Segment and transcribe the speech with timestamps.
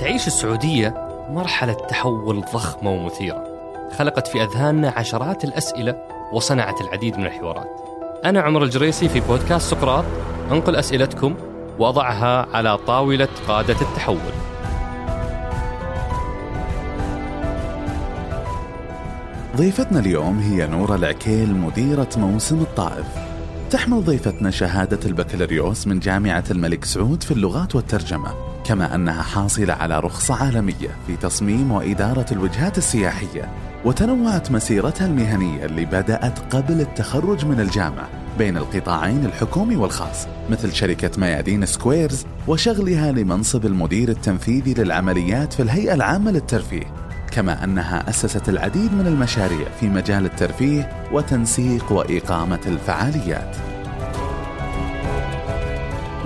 [0.00, 0.94] تعيش السعودية
[1.30, 3.44] مرحلة تحول ضخمة ومثيرة
[3.98, 6.02] خلقت في أذهاننا عشرات الأسئلة
[6.32, 7.68] وصنعت العديد من الحوارات.
[8.24, 10.04] أنا عمر الجريسي في بودكاست سقراط
[10.50, 11.34] أنقل أسئلتكم
[11.78, 14.32] وأضعها على طاولة قادة التحول.
[19.56, 23.06] ضيفتنا اليوم هي نورة العكيل مديرة موسم الطائف.
[23.70, 28.57] تحمل ضيفتنا شهادة البكالوريوس من جامعة الملك سعود في اللغات والترجمة.
[28.68, 33.48] كما أنها حاصلة على رخصة عالمية في تصميم وإدارة الوجهات السياحية
[33.84, 38.08] وتنوعت مسيرتها المهنية اللي بدأت قبل التخرج من الجامعة
[38.38, 45.94] بين القطاعين الحكومي والخاص مثل شركة ميادين سكويرز وشغلها لمنصب المدير التنفيذي للعمليات في الهيئة
[45.94, 46.94] العامة للترفيه.
[47.30, 53.56] كما أنها أسست العديد من المشاريع في مجال الترفيه وتنسيق وإقامة الفعاليات.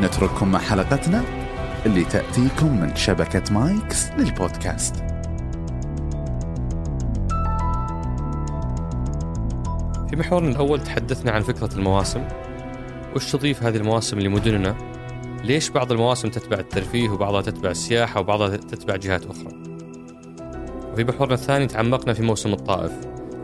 [0.00, 1.41] نترككم مع حلقتنا.
[1.86, 4.96] اللي تأتيكم من شبكة مايكس للبودكاست.
[10.10, 12.24] في محورنا الأول تحدثنا عن فكرة المواسم.
[13.16, 14.76] وش تضيف هذه المواسم لمدننا؟
[15.44, 19.52] ليش بعض المواسم تتبع الترفيه وبعضها تتبع السياحة وبعضها تتبع جهات أخرى؟
[20.92, 22.92] وفي محورنا الثاني تعمقنا في موسم الطائف.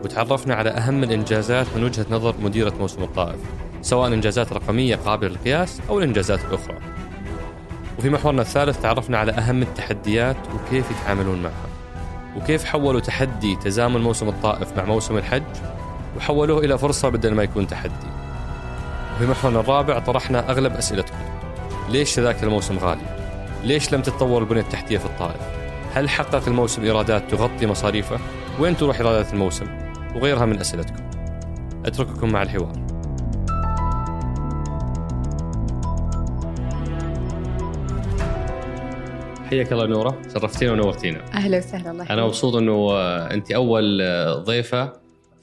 [0.03, 3.39] وتعرفنا على أهم الإنجازات من وجهة نظر مديرة موسم الطائف
[3.81, 6.77] سواء إنجازات رقمية قابلة للقياس أو الإنجازات الأخرى.
[7.99, 11.69] وفي محورنا الثالث تعرفنا على أهم التحديات وكيف يتعاملون معها
[12.37, 15.43] وكيف حولوا تحدي تزامن موسم الطائف مع موسم الحج
[16.17, 18.07] وحولوه إلى فرصة بدل ما يكون تحدي
[19.15, 21.17] وفي محورنا الرابع طرحنا أغلب أسئلتكم
[21.89, 23.01] ليش ذاك الموسم غالي؟
[23.63, 25.41] ليش لم تتطور البنية التحتية في الطائف؟
[25.93, 28.19] هل حقق الموسم إيرادات تغطي مصاريفه؟
[28.59, 29.67] وين تروح إيرادات الموسم؟
[30.15, 31.03] وغيرها من أسئلتكم
[31.85, 32.88] أترككم مع الحوار
[39.49, 40.21] حياك الله نورة.
[40.33, 41.25] شرفتينا ونورتينا.
[41.33, 42.97] أهلا وسهلا الله أنا مبسوط أنه
[43.33, 44.01] أنت أول
[44.43, 44.93] ضيفة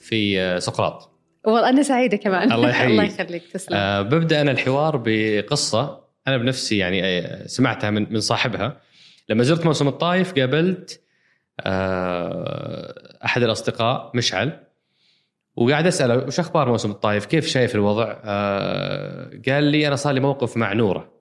[0.00, 1.10] في سقراط.
[1.44, 2.52] والله أنا سعيدة كمان.
[2.52, 2.90] الله يحييك.
[2.90, 3.76] الله يخليك تسلم.
[3.76, 8.80] أه ببدأ أنا الحوار بقصة أنا بنفسي يعني سمعتها من من صاحبها.
[9.28, 11.00] لما زرت موسم الطايف قابلت
[11.60, 14.52] آه، أحد الأصدقاء مشعل.
[15.56, 20.20] وقاعد أسأله وش أخبار موسم الطايف؟ كيف شايف الوضع؟ آه، قال لي أنا صار لي
[20.20, 21.15] موقف مع نورة.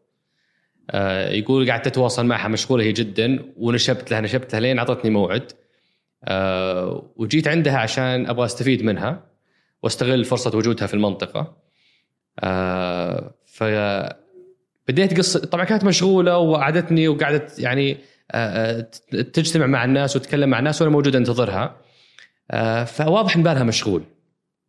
[0.91, 5.51] آه، يقول قاعد تتواصل معها مشغولة هي جدا ونشبت لها نشبت لها لين أعطتني موعد.
[7.15, 9.23] وجيت عندها عشان أبغى أستفيد منها
[9.83, 11.57] وأستغل فرصة وجودها في المنطقة.
[13.45, 13.63] ف
[14.87, 17.97] بديت قصه طبعا كانت مشغولة وقعدتني وقعدت يعني
[18.31, 21.81] آه، آه، تجتمع مع الناس وتتكلم مع الناس وأنا موجود أنتظرها
[22.51, 24.03] آه، فواضح إن بالها مشغول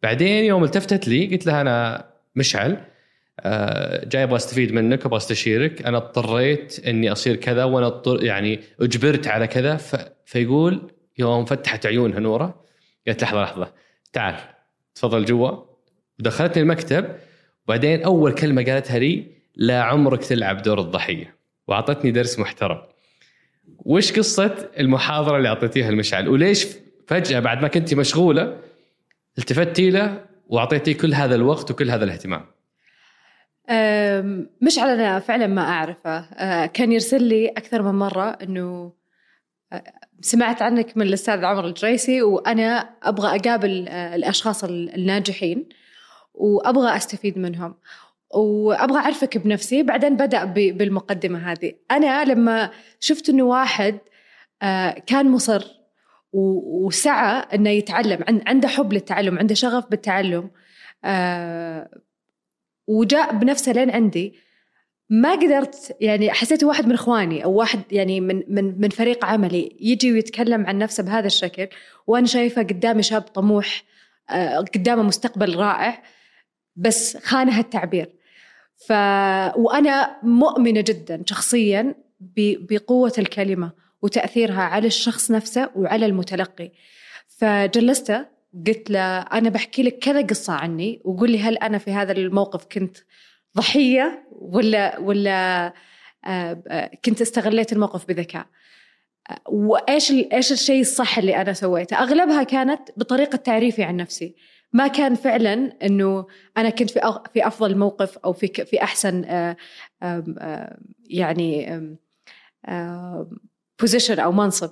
[0.03, 2.05] بعدين يوم التفتت لي قلت لها أنا
[2.37, 2.77] مشعل
[4.05, 5.87] جاي أبغى أستفيد منك أبغى أستشيرك.
[5.87, 9.81] أنا اضطريت إني أصير كذا وأنا اضطر يعني أجبرت على كذا.
[10.25, 12.65] فيقول يوم فتحت عيونها نورة
[13.07, 13.73] قالت لحظة لحظة.
[14.13, 14.35] تعال
[14.95, 15.51] تفضل جوا.
[16.21, 17.07] ودخلتني المكتب.
[17.65, 19.27] وبعدين أول كلمة قالتها لي
[19.57, 21.37] لا عمرك تلعب دور الضحية.
[21.69, 22.79] وأعطتني درس محترم.
[23.79, 26.67] وش قصة المحاضرة اللي أعطيتيها المشعل؟ وليش
[27.07, 28.59] فجأة بعد ما كنتي مشغولة
[29.39, 32.56] التفتي له وأعطيتيه كل هذا الوقت وكل هذا الاهتمام؟
[34.63, 36.19] مشعل أنا فعلا ما أعرفه.
[36.19, 38.93] أه، كان يرسل لي أكثر من مرة إنه
[39.73, 39.83] أه،
[40.21, 45.69] سمعت عنك من الأستاذ عمر الجريسي وأنا أبغى أقابل أه، الأشخاص الناجحين
[46.35, 47.75] وأبغى أستفيد منهم
[48.35, 49.83] وأبغى أعرفك بنفسي.
[49.83, 51.73] بعدين بدأ بالمقدمة هذه.
[51.91, 53.99] أنا لما شفت إنه واحد
[55.07, 55.65] كان مصر
[56.33, 60.51] وسعى إنه يتعلم عنده حب للتعلم عنده شغف بالتعلم
[62.87, 64.35] وجاء بنفسه لين عندي.
[65.11, 69.77] ما قدرت يعني حسيت واحد من إخواني أو واحد يعني من من من فريق عملي
[69.81, 71.69] يجي ويتكلم عن نفسه بهذا الشكل
[72.07, 73.83] وأنا شايفة قدامي شاب طموح
[74.31, 76.03] آه، قدامه مستقبل رائع
[76.77, 78.13] بس خانها التعبير
[78.77, 78.93] ف
[79.57, 81.95] وأنا مؤمنة جدا شخصيا
[82.71, 83.73] بقوة الكلمة
[84.03, 86.71] وتأثيرها على الشخص نفسه وعلى المتلقي.
[87.29, 88.27] فجلسته
[88.67, 92.65] قلت له أنا بحكي لك كذا قصة عني وقول لي هل أنا في هذا الموقف
[92.65, 92.97] كنت
[93.57, 95.73] ضحية ولا ولا
[96.25, 98.47] آه، كنت استغليت الموقف بذكاء.
[99.49, 104.35] وإيش إيش الشيء الصح اللي أنا سويته؟ أغلبها كانت بطريقة تعريفي عن نفسي.
[104.73, 106.27] ما كان فعلا إنه
[106.57, 107.01] أنا كنت في
[107.35, 109.57] في أفضل موقف أو في في أحسن آه،
[110.03, 110.79] آه،
[111.11, 111.81] يعني
[113.81, 114.71] بوزيشن أو منصب.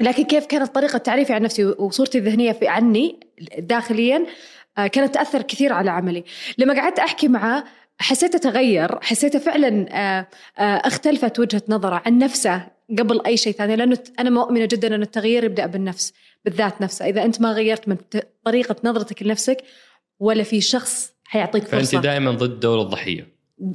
[0.00, 3.20] لكن كيف كانت طريقة تعريفي عن نفسي وصورتي الذهنية في عني
[3.58, 4.26] داخليا
[4.78, 6.24] آه، كانت تأثر كثير على عملي.
[6.58, 7.64] لما قعدت أحكي معه
[7.98, 9.86] حسيته تغير حسيته فعلا
[10.58, 12.66] اختلفت وجهة نظره عن نفسه
[12.98, 16.12] قبل أي شيء ثاني لأنه أنا مؤمنة جدا أن التغيير يبدأ بالنفس
[16.44, 17.06] بالذات نفسه.
[17.06, 17.96] إذا أنت ما غيرت من
[18.44, 19.64] طريقة نظرتك لنفسك
[20.20, 21.90] ولا في شخص حيعطيك فرصة.
[21.90, 23.28] فأنت دائما ضد دور الضحية.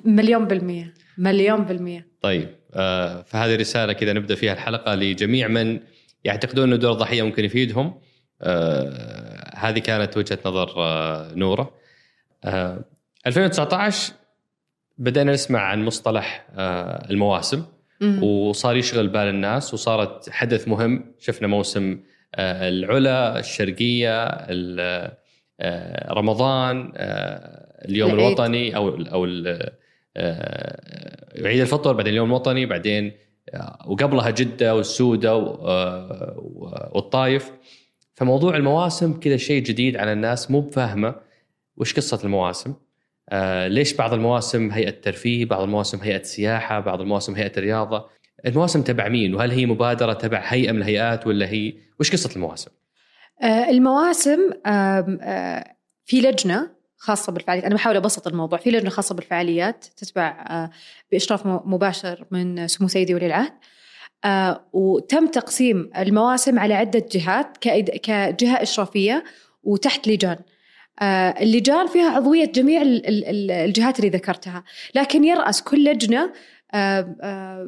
[0.06, 0.94] مليون بالمية.
[1.18, 2.08] مليون بالمية.
[2.22, 5.80] طيب آه فهذه رسالة كذا نبدأ فيها الحلقة لجميع من
[6.28, 8.00] يعتقدون ان دور الضحيه ممكن يفيدهم
[8.42, 11.72] آه هذه كانت وجهة نظر آه نورة
[12.46, 12.80] آه
[13.28, 14.14] 2019
[14.98, 17.66] بدأنا نسمع عن مصطلح آه المواسم
[18.02, 18.24] مم.
[18.24, 22.00] وصار يشغل بال الناس وصارت حدث مهم شفنا موسم
[22.36, 25.12] آه، العلا الشرقية ال-
[25.60, 28.26] آه، رمضان آه، اليوم العيد.
[28.28, 29.72] الوطني أو أو ال-
[30.18, 33.12] آه، عيد الفطر بعدين اليوم الوطني بعدين
[33.86, 36.36] وقبلها جدة والسودة آه،
[36.96, 37.52] والطايف.
[38.16, 41.16] فموضوع المواسم كذا شيء جديد على الناس مو بفاهمة
[41.78, 42.74] وش قصة المواسم.
[43.30, 48.06] آه، ليش بعض المواسم هيئة ترفيه بعض المواسم هيئة سياحة بعض المواسم هيئة الرياضه
[48.46, 52.72] المواسم تبع مين؟ وهل هي مبادرة تبع هيئة من الهيئات ولا هي وش قصة المواسم؟
[53.44, 57.66] آه، المواسم آه، في لجنة خاصة بالفعاليات.
[57.66, 58.60] أنا بحاول أبسط الموضوع.
[58.60, 60.70] في لجنة خاصة بالفعاليات تتبع آه،
[61.12, 63.54] بإشراف مباشر من سمو سيدي ولي العهد.
[64.26, 69.24] آه، وتم تقسيم المواسم على عدة جهات كجهة إشرافية
[69.64, 70.38] وتحت لجان.
[71.02, 74.64] آه، اللجان فيها عضوية جميع ال- ال- ال- الجهات اللي ذكرتها.
[74.96, 76.34] لكن يرأس كل لجنة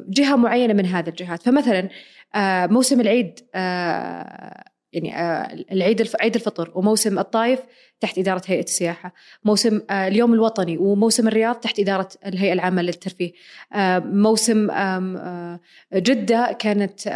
[0.08, 1.42] جهة معينة من هذه الجهات.
[1.42, 1.88] فمثلا
[2.66, 3.40] موسم العيد
[4.92, 6.08] يعني آه، العيد.
[6.20, 7.60] عيد الفطر وموسم الطايف
[8.00, 9.14] تحت إدارة هيئة السياحة
[9.44, 13.32] موسم آه، اليوم الوطني وموسم الرياض تحت إدارة الهيئة العامة للترفيه
[13.72, 14.70] آه، موسم
[15.94, 17.08] جدة كانت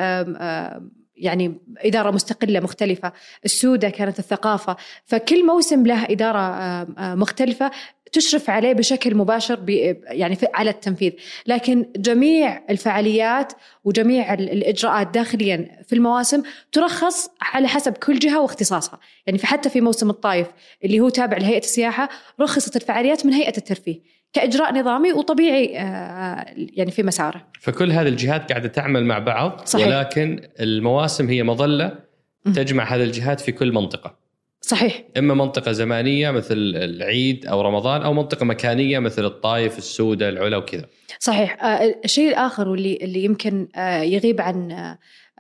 [1.16, 3.12] يعني إدارة مستقلة مختلفة
[3.44, 7.70] السودة كانت الثقافة فكل موسم له إدارة آم، آه، مختلفة
[8.12, 11.12] تشرف عليه بشكل مباشر يعني على التنفيذ.
[11.46, 13.52] لكن جميع الفعاليات
[13.84, 19.00] وجميع ال- الإجراءات داخليا في المواسم ترخص على حسب كل جهة واختصاصها.
[19.26, 20.46] يعني حتى في موسم الطايف
[20.84, 22.08] اللي هو تابع لهيئة السياحة
[22.40, 24.00] رخصت الفعاليات من هيئة الترفيه.
[24.34, 27.46] كإجراء نظامي وطبيعي آه، يعني في مساره.
[27.60, 29.86] فكل هذه الجهات قاعدة تعمل مع بعض صحيح.
[29.86, 31.98] ولكن المواسم هي مظلة.
[32.54, 34.18] تجمع هذه الجهات في كل منطقة.
[34.60, 35.04] صحيح.
[35.18, 40.86] إما منطقة زمانية مثل العيد أو رمضان أو منطقة مكانية مثل الطايف السوده العلا وكذا.
[41.18, 41.64] صحيح.
[41.64, 44.72] آه، الشيء الآخر واللي اللي يمكن آه، يغيب عن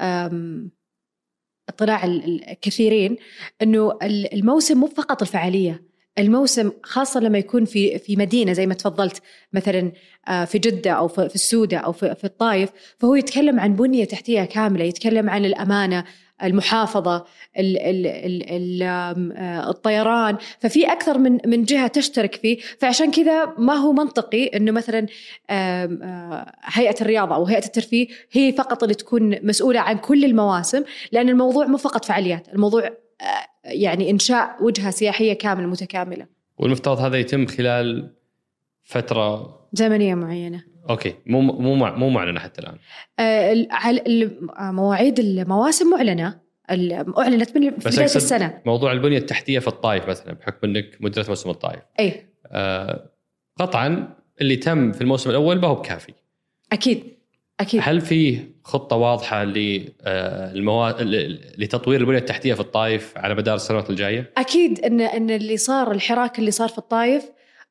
[0.00, 0.30] آه،
[1.68, 3.16] اطلاع ال- ال- الكثيرين
[3.62, 5.82] إنه ال- الموسم مو فقط الفعالية.
[6.18, 9.22] الموسم خاصة لما يكون في في مدينة زي ما تفضلت
[9.52, 9.92] مثلا
[10.28, 14.84] آه، في جدة أو في السودة أو في الطايف فهو يتكلم عن بنية تحتية كاملة
[14.84, 16.04] يتكلم عن الأمانة
[16.42, 17.24] المحافظة
[17.58, 23.10] ال ال ال ال آم، آه، الطيران ففي أكثر من من جهة تشترك فيه فعشان
[23.10, 25.06] كذا ما هو منطقي أنه مثلا
[25.50, 30.82] آه، هيئة الرياضة أو هيئة الترفيه هي فقط اللي تكون مسؤولة عن كل المواسم
[31.12, 32.90] لأن الموضوع مو فقط فعاليات الموضوع
[33.64, 36.26] يعني إنشاء وجهة سياحية كاملة متكاملة.
[36.58, 38.14] والمفترض هذا يتم خلال
[38.84, 40.64] فترة؟ زمنية معينة.
[40.90, 42.76] أوكي مو مو مو معلنة حتى الآن.
[43.18, 46.44] آه، مواعيد المواسم معلنة.
[46.70, 48.60] ال- أعلنت من أقصد- السنة.
[48.66, 53.10] موضوع البنية التحتية في الطايف مثلا بحكم إنك مديرة موسم الطايف أي آه
[53.58, 56.12] قطعا اللي تم في الموسم الأول ما هو بكافي.
[56.72, 57.13] أكيد.
[57.60, 60.90] أكيد هل في خطة واضحة للموا...
[61.58, 66.38] لتطوير البنية التحتية في الطايف على مدار السنوات الجاية؟ أكيد إن إن اللي صار الحراك
[66.38, 67.24] اللي صار في الطايف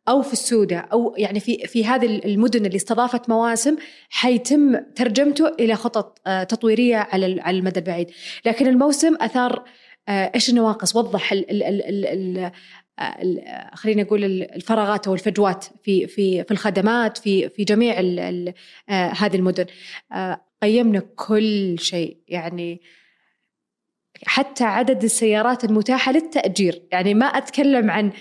[0.10, 3.76] أو في السودة أو يعني في في هذه المدن اللي استضافت مواسم
[4.10, 8.12] حيتم ترجمته إلى خطط آه، تطويرية على على المدى البعيد،
[8.46, 9.64] لكن الموسم أثار
[10.10, 12.52] آه، إيش النواقص؟ وضح ال ال ال ال آه،
[13.74, 18.54] خلينا نقول ال- الفراغات أو الفجوات في في في الخدمات في في جميع ال ال
[18.90, 19.66] آه، هذه المدن.
[20.12, 22.82] آه، قيمنا كل شيء يعني
[24.26, 28.12] حتى عدد السيارات المتاحة للتأجير يعني ما أتكلم عن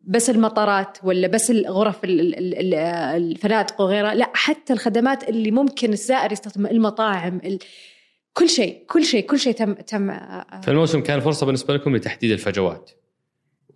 [0.00, 2.74] بس المطارات ولا بس الغرف ال- ال- ال-
[3.22, 7.58] الفنادق وغيرها لا حتى الخدمات اللي ممكن الزائر يستخدمها المطاعم ال...
[8.32, 10.12] كل شيء كل شيء كل شيء تم تم
[10.62, 12.90] فالموسم كان فرصة بالنسبة لكم لتحديد الفجوات.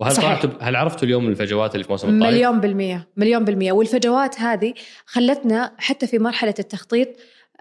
[0.00, 0.40] وهل صحيح.
[0.40, 4.74] طلعتوا هل عرفتوا اليوم الفجوات اللي في موسم الطايف؟ مليون بالمية مليون بالمية والفجوات هذه
[5.06, 7.08] خلتنا حتى في مرحلة التخطيط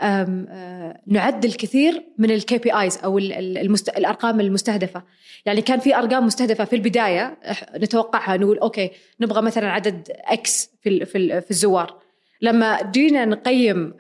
[0.02, 3.90] أم، آه، نعدل كثير من ال KPIs أو ال- ال- المست...
[3.90, 5.04] الأرقام المستهدفة
[5.46, 7.38] يعني كان في أرقام مستهدفة في البداية
[7.76, 11.98] نتوقعها نقول okay نبغى مثلا عدد X في في في الزوار
[12.42, 13.94] لما جينا نقيم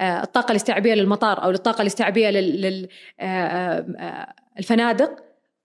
[0.00, 2.30] آه، الطاقة الاستيعابية للمطار أو الطاقة الاستيعابية
[4.58, 5.10] للفنادق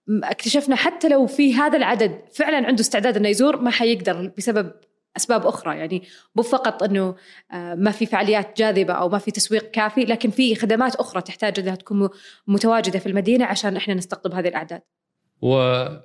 [0.09, 4.71] اكتشفنا حتى لو في هذا العدد فعلا عنده استعداد إنه يزور ما حيقدر بسبب
[5.17, 6.03] أسباب أخرى يعني
[6.35, 7.15] مو فقط إنه
[7.51, 11.59] آه، ما في فعاليات جاذبة أو ما في تسويق كافي لكن في خدمات أخرى تحتاج
[11.59, 12.09] إنها تكون
[12.47, 14.81] متواجدة في المدينة عشان إحنا نستقطب هذه الأعداد.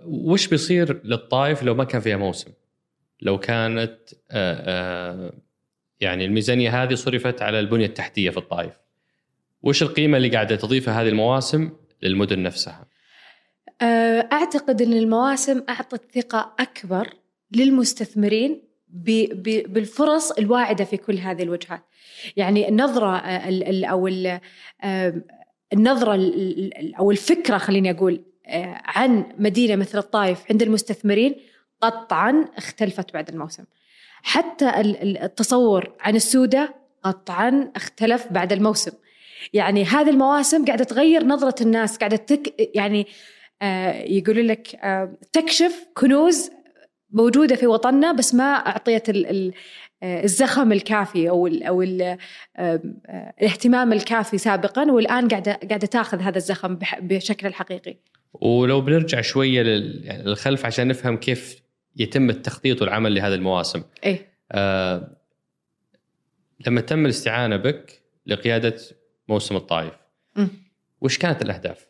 [0.07, 2.51] وش بيصير للطائف لو ما كان فيها موسم؟
[3.23, 3.99] لو كانت
[4.31, 5.33] آه،
[6.01, 8.73] يعني الميزانية هذه صرفت على البنية التحتية في الطائف.
[9.63, 11.71] وش القيمة اللي قاعدة تضيفها هذه المواسم
[12.03, 12.88] للمدن نفسها؟
[13.83, 17.15] أعتقد إن المواسم أعطت ثقة أكبر
[17.57, 18.63] للمستثمرين
[19.69, 21.83] بالفرص الواعدة في كل هذه الوجهات.
[22.37, 23.17] يعني النظرة
[23.87, 24.09] أو
[25.73, 26.33] النظرة
[26.99, 28.25] أو الفكرة خليني أقول
[28.85, 31.35] عن مدينة مثل الطائف عند المستثمرين
[31.81, 33.65] قطعا اختلفت بعد الموسم.
[34.23, 34.81] حتى
[35.23, 38.93] التصور عن السودة قطعا اختلف بعد الموسم.
[39.53, 43.07] يعني هذه المواسم قاعدة تغير نظرة الناس قاعدة تك يعني آه
[44.07, 46.51] يقولوا لك آه تكشف كنوز
[47.11, 49.09] موجودة في وطننا بس ما أعطيت
[50.03, 52.17] آه، الزخم الكافي أو ال أو ال آه،
[52.57, 57.97] آه، الاهتمام الكافي سابقا والآن قاعدة قاعدة تاخذ هذا الزخم بشكل الحقيقي.
[58.33, 59.63] ولو بنرجع شوية
[60.05, 61.63] يعني للخلف عشان نفهم كيف
[61.97, 63.83] يتم التخطيط والعمل لهذه المواسم.
[64.05, 65.17] إيه آه
[66.67, 68.77] لما تم الاستعانة بك لقيادة
[69.29, 69.93] موسم الطائف.
[70.37, 70.47] م.
[71.01, 71.89] وش كانت الأهداف؟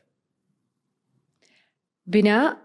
[2.08, 2.56] بناء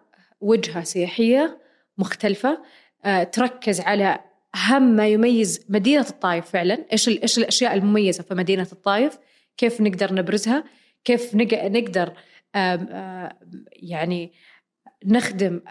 [0.42, 1.60] وجهة سياحية
[1.98, 2.64] مختلفة
[3.06, 4.20] آه، تركز على
[4.56, 6.86] أهم ما يميز مدينة الطائف فعلا.
[6.92, 9.18] إيش إيش الأشياء المميزة في مدينة الطائف؟
[9.58, 10.64] كيف نقدر نبرزها؟
[11.04, 12.14] كيف نقدر
[13.74, 14.34] يعني
[15.06, 15.62] نخدم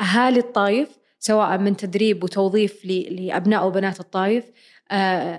[0.00, 0.88] أهالي الطائف
[1.18, 4.44] سواء من تدريب وتوظيف لأبناء وبنات الطائف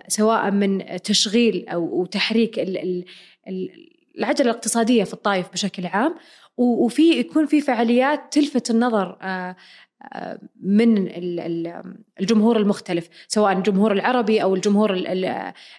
[0.08, 2.60] سواء من تشغيل أو تحريك
[4.18, 6.16] العجلة الاقتصادية في الطائف بشكل عام.
[6.58, 9.56] وفي يكون في فعاليات تلفت النظر آه،
[10.14, 11.08] آه، من
[12.20, 14.94] الجمهور المختلف سواء الجمهور العربي أو الجمهور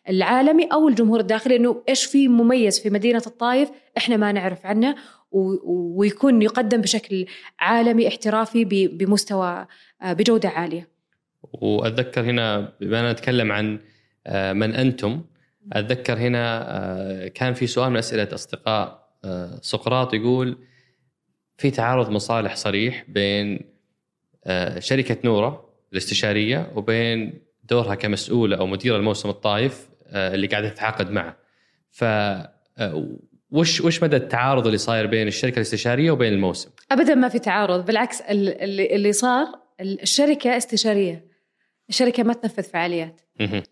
[0.08, 4.94] العالمي أو الجمهور الداخلي إنه إيش في مميز في مدينة الطائف إحنا ما نعرف عنه
[5.32, 7.26] ويكون يقدم بشكل
[7.60, 9.66] عالمي احترافي بمستوى
[10.02, 10.88] آه، بجودة عالية.
[11.42, 13.80] وأتذكر هنا بما نتكلم عن
[14.52, 15.22] من أنتم
[15.72, 19.05] أتذكر هنا كان في سؤال من أسئلة أصدقاء
[19.60, 20.58] سقراط يقول
[21.56, 23.76] في تعارض مصالح صريح بين
[24.44, 31.10] آه، شركة نوره الاستشارية وبين دورها كمسؤولة أو مديره الموسم الطايف آه، اللي قاعدة تتعاقد
[31.10, 31.36] معه.
[31.90, 33.16] ف آه،
[33.50, 37.86] وش وش مدى التعارض اللي صاير بين الشركة الاستشارية وبين الموسم؟ ابدا ما في تعارض
[37.86, 39.46] بالعكس اللي اللي صار
[39.80, 41.24] الشركة استشارية
[41.88, 43.20] الشركة ما تنفذ فعاليات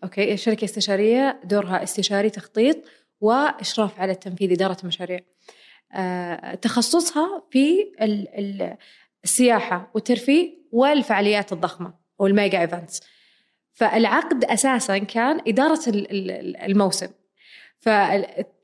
[0.03, 2.77] أوكي الشركة استشارية دورها استشاري تخطيط
[3.25, 5.19] وإشراف على التنفيذ إدارة المشاريع.
[5.93, 7.91] آه، تخصصها في
[9.23, 13.01] السياحة والترفيه والفعاليات الضخمة وال mega events.
[13.73, 17.07] فالعقد أساسا كان إدارة الموسم.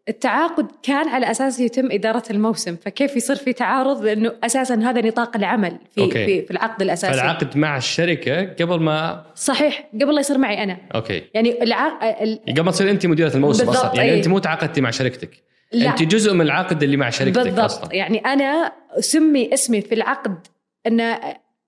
[0.08, 5.38] فالتعاقد كان على أساس يتم إدارة الموسم فكيف يصير في تعارض؟ لأنه أساسا هذا نطاق
[5.38, 6.26] العمل في okay.
[6.26, 7.14] في, في العقد الأساسي.
[7.14, 10.78] فالعقد مع الشركة قبل ما صحيح قبل لا يصير معي أنا.
[10.96, 11.24] okay.
[11.34, 12.40] يعني العقد ال...
[12.50, 13.96] قبل ما تصير أنت مديرة الموسم أصلا.
[13.96, 14.18] يعني أي.
[14.18, 15.44] أنت مو تعاقدتي مع شركتك.
[15.72, 15.90] لا.
[15.90, 17.60] أنت جزء من العقد اللي مع شركتك بالضبط.
[17.60, 17.96] أصلاً.
[17.96, 20.48] يعني أنا سمي اسمي في العقد
[20.88, 21.18] أن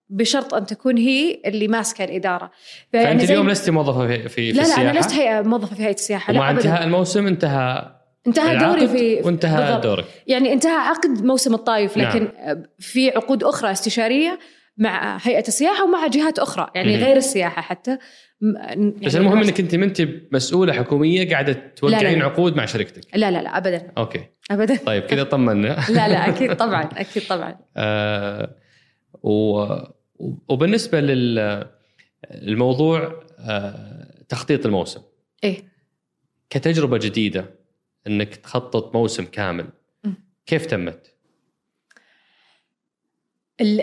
[0.10, 2.52] بشرط أن تكون هي اللي ماسكة الإدارة.
[2.94, 5.94] فأنت اليوم لست موظفة في في, لا السياحه لا أنا لست هي موظفة في هيئة
[5.94, 7.93] السياحة ومع انتهاء الموسم انتهى
[8.28, 9.84] انتهى دوري في وانتهى بالضبط.
[9.84, 10.06] دورك.
[10.28, 12.64] يعني انتهى عقد موسم الطايف لكن نعم.
[12.80, 14.40] في عقود أخرى استشارية
[14.78, 17.98] مع هيئة السياحة ومع جهات أخرى يعني غير السياحة حتى.
[18.42, 23.18] يعني بس المهم إنك أنت ما أنت مسؤولة حكومية قاعدة توقعين عقود مع شركتك.
[23.18, 23.92] لا لا لا ابدا.
[23.98, 24.24] أوكي.
[24.52, 24.76] ابدا.
[24.86, 25.68] طيب كذا طمنا.
[25.90, 27.56] لا لا أكيد طبعا أكيد طبعا.
[27.78, 28.56] آه
[29.24, 29.66] و
[30.50, 31.02] وبالنسبة
[32.32, 35.02] للموضوع آه تخطيط الموسم.
[35.44, 35.64] إيه.
[36.50, 37.46] كتجربة جديدة
[38.08, 39.68] إنك تخطط موسم كامل
[40.46, 41.14] كيف تمت؟
[43.62, 43.82] ال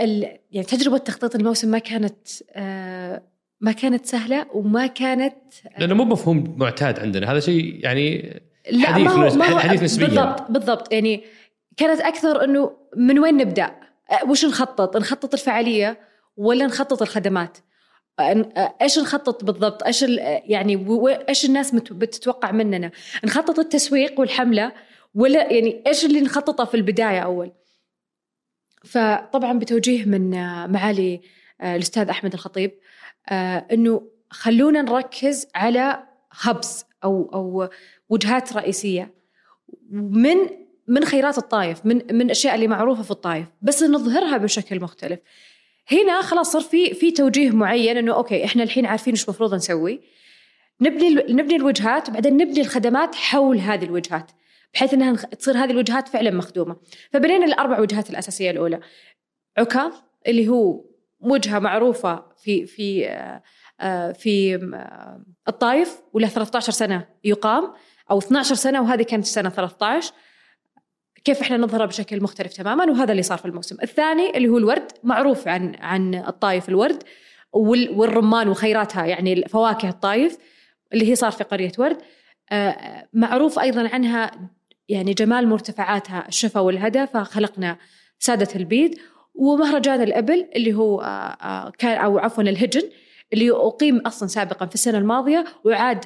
[0.00, 3.22] ال يعني تجربة تخطيط الموسم ما كانت آه
[3.60, 5.36] ما كانت سهلة وما كانت
[5.78, 8.36] لأنه مو مفهوم معتاد عندنا هذا شيء يعني
[8.70, 11.24] لا حديث ما هو ما هو حديث نسبيا بالضبط بالضبط يعني
[11.76, 13.74] كانت أكثر إنه من وين نبدأ؟
[14.28, 15.98] وش نخطط؟ نخطط الفعالية
[16.36, 17.58] ولا نخطط الخدمات؟
[18.20, 20.86] إيش نخطط بالضبط؟ إيش يعني
[21.28, 22.90] إيش الناس بتتوقع مننا؟
[23.24, 24.72] نخطط التسويق والحملة
[25.14, 27.52] ولا يعني إيش اللي نخططه في البداية أول؟
[28.84, 30.30] فطبعا بتوجيه من
[30.72, 31.20] معالي
[31.62, 32.72] الأستاذ أحمد الخطيب
[33.28, 37.68] آه إنه خلونا نركز على هبس أو أو
[38.08, 39.14] وجهات رئيسية
[39.90, 40.36] من
[40.88, 45.18] من خيرات الطائف من من الاشياء اللي معروفة في الطائف بس نظهرها بشكل مختلف
[45.90, 50.00] هنا خلاص صار في في توجيه معين إنه أوكي إحنا الحين عارفين إيش المفروض نسوي.
[50.80, 54.30] نبني نبني الوجهات وبعدين نبني الخدمات حول هذه الوجهات
[54.74, 56.76] بحيث إنها تصير هذه الوجهات فعلا مخدومة.
[57.12, 58.80] فبنينا الأربع وجهات الأساسية الأولى.
[59.58, 59.92] عكاظ
[60.26, 60.84] اللي هو
[61.20, 63.42] وجهة معروفة في في آه،
[63.80, 67.72] آه، في آه، الطايف وله 13 سنة يقام
[68.10, 70.12] أو 12 سنة وهذه كانت سنه 13
[71.26, 73.76] كيف إحنا نظهرها بشكل مختلف تماما وهذا اللي صار في الموسم.
[73.82, 77.02] الثاني اللي هو الورد معروف عن عن الطايف الورد
[77.52, 80.38] والرمان وخيراتها يعني فواكه الطايف
[80.92, 81.96] اللي هي صار في قرية ورد.
[83.12, 84.50] معروف أيضا عنها
[84.88, 87.78] يعني جمال مرتفعاتها الشفا والهدى فخلقنا
[88.18, 88.98] سادة البيد
[89.34, 90.98] ومهرجان الإبل اللي هو
[91.78, 92.82] كان أو عفوا الهجن
[93.32, 96.04] اللي أقيم أصلا سابقا في السنة الماضية وعاد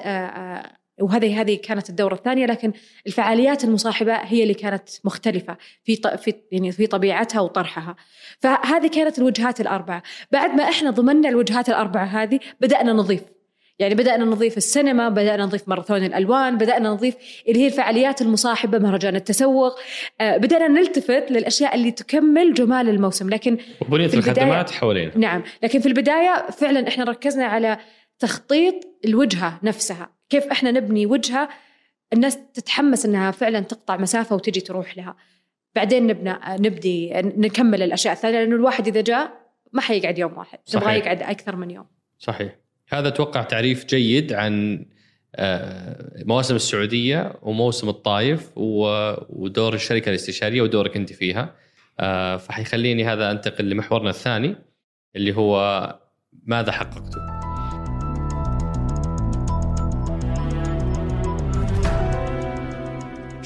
[1.00, 2.72] وهذه هذه كانت الدورة الثانية لكن
[3.06, 7.96] الفعاليات المصاحبة هي اللي كانت مختلفة في في يعني في طبيعتها وطرحها.
[8.38, 10.02] فهذه كانت الوجهات الأربعة.
[10.32, 13.22] بعد ما إحنا ضمننا الوجهات الأربعة هذه بدأنا نضيف.
[13.78, 17.14] يعني بدأنا نضيف السينما بدأنا نضيف ماراثون الألوان بدأنا نضيف
[17.48, 19.78] اللي هي الفعاليات المصاحبة مهرجان التسوق.
[20.20, 23.30] آه، بدأنا نلتفت للأشياء اللي تكمل جمال الموسم.
[23.30, 25.18] لكن وبنية الخدمات حوالينا.
[25.18, 25.42] نعم.
[25.62, 27.78] لكن في البداية فعلا إحنا ركزنا على
[28.18, 30.19] تخطيط الوجهة نفسها.
[30.30, 31.48] كيف إحنا نبني وجهة
[32.12, 35.16] الناس تتحمس إنها فعلا تقطع مسافة وتجي تروح لها.
[35.74, 39.32] بعدين نبنى نبدي نكمل الأشياء الثانية لأنه الواحد إذا جاء
[39.72, 41.86] ما حيقعد يوم واحد نبغى يقعد أكثر من يوم.
[42.18, 42.56] صحيح.
[42.88, 44.86] هذا أتوقع تعريف جيد عن
[45.36, 51.54] آه، مواسم السعودية وموسم الطايف ودور الشركة الاستشارية ودورك أنت فيها.
[52.00, 54.56] آه، فحيخليني هذا أنتقل لمحورنا الثاني
[55.16, 56.00] اللي هو
[56.46, 57.39] ماذا حققتوا؟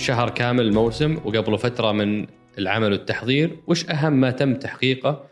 [0.05, 2.27] شهر كامل الموسم وقبله فترة من
[2.59, 5.27] العمل والتحضير، وش أهم ما تم تحقيقه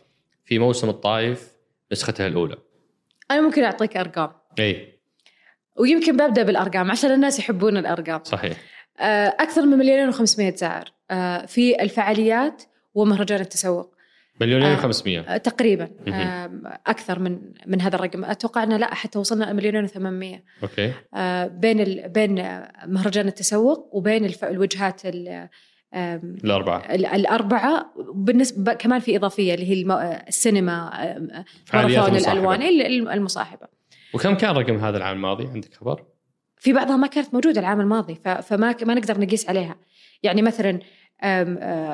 [0.45, 1.53] في موسم الطايف
[1.93, 2.57] نسختها الأولى؟
[3.31, 4.31] أنا ممكن أعطيك أرقام.
[4.59, 4.99] إي.
[5.77, 8.25] ويمكن ببدأ بالأرقام عشان الناس يحبون الأرقام.
[8.25, 8.57] صحيح.
[9.01, 12.63] آه، أكثر من مليونين و500 زائر آه، في الفعاليات
[12.95, 13.95] ومهرجان التسوق.
[14.41, 15.91] مليونين و500 آه تقريبا.
[16.09, 18.25] آه أكثر من من هذا الرقم.
[18.25, 20.93] أتوقع إنه لا حتى وصلنا مليونين و800 أوكي.
[21.15, 22.09] آه بين ال...
[22.09, 24.45] بين مهرجان التسوق وبين الف...
[24.45, 25.49] الوجهات ال...
[25.95, 26.95] الأربعة.
[26.95, 27.95] الأربعة.
[28.15, 30.91] بالنسبة كمان في إضافية اللي هي السينما
[31.75, 32.63] ماراثون الألوان
[33.13, 33.67] المصاحبة.
[34.15, 36.05] وكم كان رقم هذا العام الماضي؟ عندك خبر؟
[36.59, 39.77] في بعضها ما كانت موجودة العام الماضي فما ما نقدر نقيس عليها.
[40.23, 40.79] يعني مثلا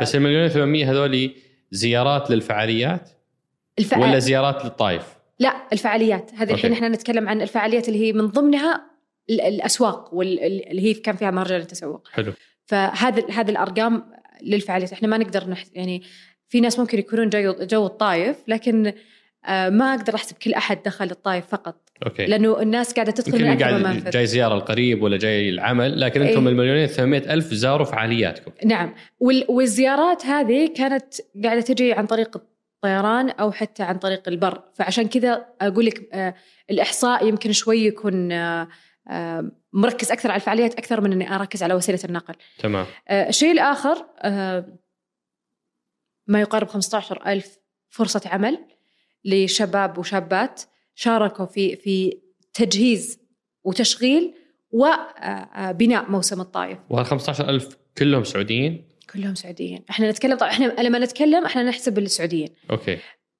[0.00, 1.30] بس المليون 800 هذول
[1.70, 3.10] زيارات للفعاليات
[3.78, 3.98] الفع...
[3.98, 6.30] ولا زيارات للطائف؟ لا الفعاليات.
[6.34, 8.90] هذه الحين إحنا نتكلم عن الفعاليات اللي هي من ضمنها
[9.30, 12.32] الأسواق واللي هي كان فيها مهرجان التسوق حلو.
[12.66, 14.92] فهذا هذه الأرقام للفعاليات.
[14.92, 16.02] إحنا ما نقدر نح يعني
[16.48, 18.94] في ناس ممكن يكونون جو جو الطايف لكن آه،
[19.48, 21.88] ما أقدر أحسب كل أحد دخل الطايف فقط.
[22.06, 22.26] okay.
[22.26, 26.46] لأنه الناس قاعدة تدخل من أكثر قاعد جاي زيارة القريب ولا جاي العمل لكن أنتم
[26.46, 28.94] إيه؟ المليونين 800 ألف زاروا فعالياتكم نعم.
[29.48, 34.62] والزيارات هذه كانت قاعدة تجي عن طريق الطيران أو حتى عن طريق البر.
[34.74, 36.34] فعشان كذا أقول لك آه
[36.70, 38.68] الإحصاء يمكن شوي يكون آه
[39.72, 42.34] مركز أكثر على الفعاليات أكثر من أني أركز على وسيلة النقل.
[42.58, 42.86] تمام.
[43.08, 44.64] آه، الشيء الآخر آه،
[46.26, 47.58] ما يقارب 15 ألف
[47.90, 48.58] فرصة عمل.
[49.28, 50.62] لشباب وشابات
[50.94, 52.18] شاركوا في في
[52.54, 53.18] تجهيز
[53.64, 54.34] وتشغيل
[54.70, 56.78] وبناء آه، موسم الطائف.
[56.90, 61.98] وهال 15 ألف كلهم سعوديين؟ كلهم سعوديين، إحنا نتكلم طبعا إحنا لما نتكلم إحنا نحسب
[61.98, 62.48] السعوديين.
[62.70, 62.98] أوكي.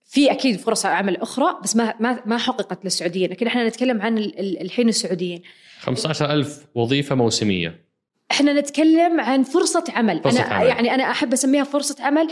[0.08, 4.18] في أكيد فرص عمل أخرى بس ما ما ما حققت للسعوديين لكن إحنا نتكلم عن
[4.18, 5.42] الحين السعوديين
[5.78, 7.84] 15000 وظيفة موسمية
[8.30, 10.66] إحنا نتكلم عن فرصة عمل فرصة أنا عمل.
[10.66, 12.30] يعني أنا أحب أسميها فرصة عمل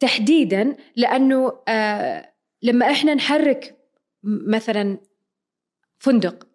[0.00, 3.76] تحديدا لأنه آه لما إحنا نحرك
[4.24, 4.98] مثلا
[5.98, 6.46] فندق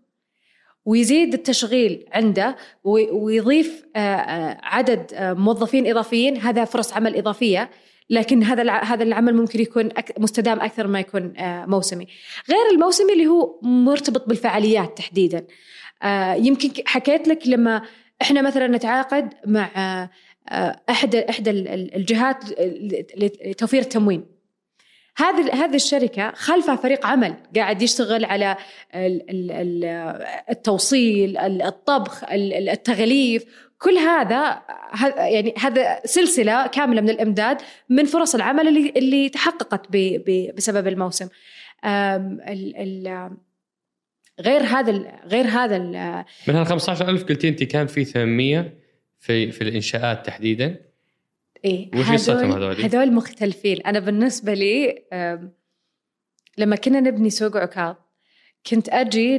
[0.86, 3.86] ويزيد التشغيل عنده ويضيف
[4.64, 7.70] عدد موظفين إضافيين هذا فرص عمل إضافية
[8.10, 11.34] لكن هذا هذا العمل ممكن يكون مستدام أكثر ما يكون
[11.68, 12.08] موسمي.
[12.50, 15.46] غير الموسمي اللي هو مرتبط بالفعاليات تحديدا.
[16.36, 17.82] يمكن حكيت لك لما
[18.22, 19.70] إحنا مثلا نتعاقد مع
[20.50, 21.50] آه، احد إحدى
[21.96, 22.44] الجهات
[23.46, 24.26] لتوفير التموين.
[25.18, 28.58] هذه هذه الشركة خلفها فريق عمل قاعد يشتغل على
[30.50, 33.46] التوصيل الطبخ التغليف.
[33.78, 34.62] كل هذا
[35.18, 37.58] يعني هذا سلسلة كاملة من الإمداد
[37.90, 39.88] من فرص العمل اللي اللي تحققت
[40.56, 41.28] بسبب الموسم.
[44.40, 45.78] غير هذا غير هذا
[46.48, 48.74] من هال 15000 قلتي أنت كان في 800
[49.20, 50.91] في في الإنشاءات تحديدا.
[51.66, 53.82] إيه قصتهم هذول؟ هذول مختلفين.
[53.82, 55.04] أنا بالنسبة لي
[56.58, 57.96] لما كنا نبني سوق عكاظ
[58.70, 59.38] كنت أجي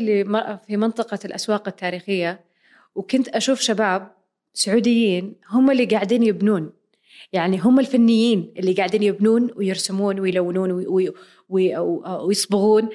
[0.66, 2.44] في منطقة الأسواق التاريخية
[2.94, 4.10] وكنت أشوف شباب
[4.54, 6.72] سعوديين هم اللي قاعدين يبنون.
[7.32, 11.12] يعني هم الفنيين اللي قاعدين يبنون ويرسمون ويلونون وي- وي-
[11.48, 11.78] وي-
[12.26, 12.88] ويصبغون.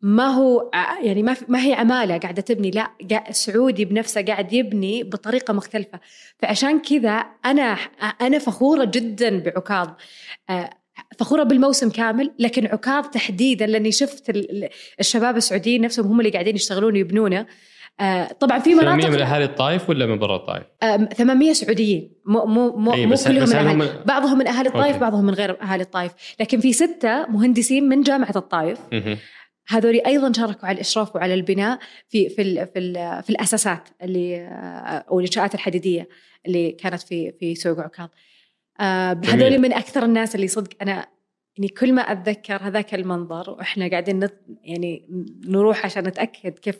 [0.00, 0.70] ما هو
[1.02, 2.90] يعني ما ما هي عماله قاعدة تبني لا
[3.30, 6.00] سعودي بنفسه قاعد يبني بطريقة مختلفة
[6.38, 7.76] فعشان كذا أنا
[8.20, 9.88] أنا فخورة جدا بعكاظ
[11.18, 14.68] فخورة بالموسم كامل لكن عكاظ تحديدا لأني شفت ال- ال-
[15.00, 17.46] الشباب السعوديين نفسهم هم اللي قاعدين يشتغلون ويبنونه
[18.40, 22.44] طبعا في 800 مناطق من أهالي الطائف ولا من برا الطائف؟ آم، 800 سعوديين مو
[22.46, 24.98] مو مو, مو بس- كلهم بس من أهالي بعضهم من أهالي الطائف أوكي.
[24.98, 28.78] بعضهم من غير أهالي الطائف لكن في ستة مهندسين من جامعة الطائف.
[29.68, 31.78] هذول أيضا شاركوا على الإشراف وعلى البناء
[32.08, 36.08] في في ال في, ال في الأساسات اللي آه، أو الإنشاءات الحديدية
[36.46, 38.08] اللي كانت في في سوق عكاظ.
[38.80, 39.20] آه،.
[39.24, 41.06] هذول من أكثر الناس اللي صدق أنا
[41.56, 45.08] يعني كل ما أتذكر هذاك المنظر وإحنا قاعدين نت يعني
[45.46, 46.76] نروح عشان نتأكد كيف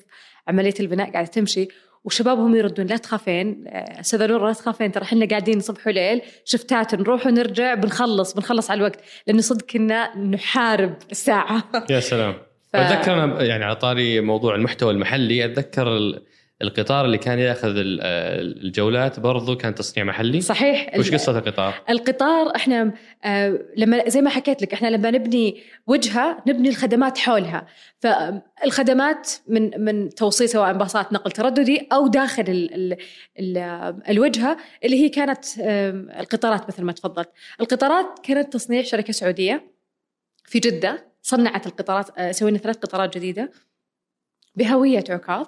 [0.49, 1.69] عملية البناء قاعدة تمشي
[2.05, 6.95] وشبابهم يردون لا تخافين آه، أستاذة نور لا تخافين ترى إحنا قاعدين صبح وليل شفتات
[6.95, 11.65] نروح ونرجع بنخلص بنخلص على الوقت لأنه صدق كنا نحارب الساعة.
[11.91, 12.48] يا سلام.
[12.73, 16.23] ف- أتذكر يعني على طاري موضوع المحتوى المحلي أتذكر ال-
[16.63, 18.01] القطار اللي كان يأخذ ال-
[18.67, 20.41] الجولات برضو كان تصنيع محلي.
[20.41, 20.91] صحيح.
[20.99, 22.93] وش قصة القطار؟ القطار إحنا
[23.25, 27.67] آه لما زي ما حكيت لك إحنا لما نبني وجهة نبني الخدمات حولها.
[28.01, 32.97] فالخدمات من من توصيل سواء باصات نقل ترددي أو داخل ال ال
[33.39, 33.59] ال
[34.09, 35.45] الوجهة اللي هي كانت
[36.21, 37.31] القطارات مثل ما تفضلت.
[37.61, 39.71] القطارات كانت تصنيع شركة سعودية
[40.45, 41.08] في جدة.
[41.29, 43.53] صنعت القطارات آه، سوينا ثلاث قطارات جديدة
[44.55, 45.47] بهوية عكاظ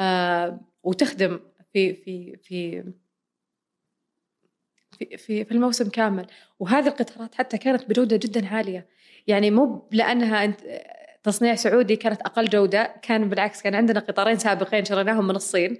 [0.00, 1.40] آه، وتخدم
[1.72, 2.84] في في في
[5.16, 6.26] في في الموسم كامل.
[6.58, 8.86] وهذه القطارات حتى كانت بجودة جدا عالية.
[9.26, 10.60] يعني مو لأنها أنت
[11.22, 15.78] تصنيع سعودي كانت أقل جودة كان بالعكس كان عندنا قطارين سابقين شريناهم من الصين.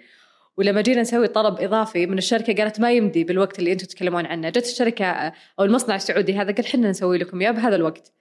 [0.57, 4.49] ولما جينا نسوي طلب إضافي من الشركة قالت ما يمدي بالوقت اللي أنتم تتكلمون عنه.
[4.49, 5.07] جت الشركة
[5.59, 8.13] أو المصنع السعودي هذا قال حنا نسوي لكم إياه بهذا الوقت.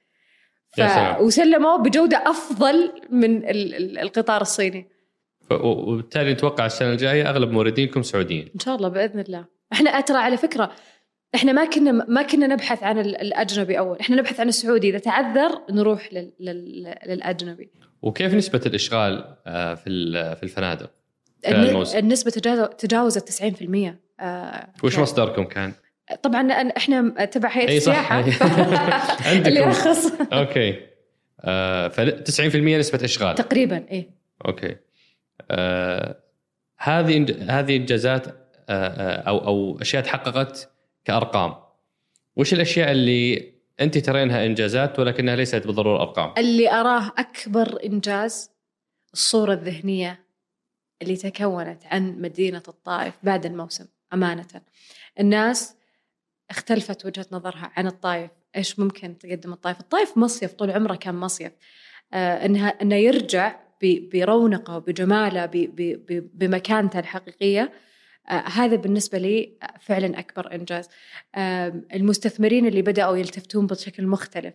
[0.81, 1.21] ف...
[1.21, 4.87] وسلموا بجودة أفضل من ال- ال- القطار الصيني.
[5.51, 8.49] وبالتالي نتوقع السنة الجاية أغلب موردينكم سعوديين.
[8.55, 9.45] إن شاء الله بإذن الله.
[9.73, 10.71] إحنا ترى على فكرة
[11.35, 13.99] إحنا ما كنا ما كنا نبحث عن ال- الأجنبي أول.
[13.99, 14.89] إحنا نبحث عن السعودي.
[14.89, 16.33] إذا تعذر نروح لل...
[16.39, 16.95] لل...
[17.07, 17.71] للأجنبي.
[18.01, 19.89] وكيف نسبة الإشغال آه، في
[20.35, 20.91] في الفنادق؟
[21.95, 25.73] النسبة تجاوز- تجاوزت 90% آه وش مصدركم كان؟
[26.23, 28.19] طبعا إحنا تبع هيئة السياحة.
[29.47, 30.87] اللي رخص أوكي.
[31.41, 33.35] آه ف 90% نسبة إشغال.
[33.35, 34.09] تقريبا اي
[34.47, 34.75] أوكي.
[35.51, 36.17] آه
[36.77, 38.33] هذه هذه إنجازات آه
[38.69, 40.69] آه، أو أو أشياء تحققت
[41.05, 41.55] كأرقام.
[42.35, 48.51] وش الأشياء اللي أنت ترينها إنجازات ولكنها ليست بالضرورة أرقام؟ اللي أراه أكبر إنجاز
[49.13, 50.19] الصورة الذهنية
[51.01, 54.47] اللي تكونت عن مدينة الطائف بعد الموسم أمانة.
[55.19, 55.76] الناس
[56.49, 58.31] اختلفت وجهة نظرها عن الطائف.
[58.55, 61.51] إيش ممكن تقدم الطائف؟ الطائف مصيف طول عمره كان مصيف.
[62.13, 65.49] آه انها إنه يرجع برونقه وبجماله
[66.33, 67.71] بمكانته الحقيقية.
[68.29, 70.87] آه هذا بالنسبة لي فعلا أكبر إنجاز.
[71.35, 74.53] آم، المستثمرين اللي بدأوا يلتفتون بشكل مختلف.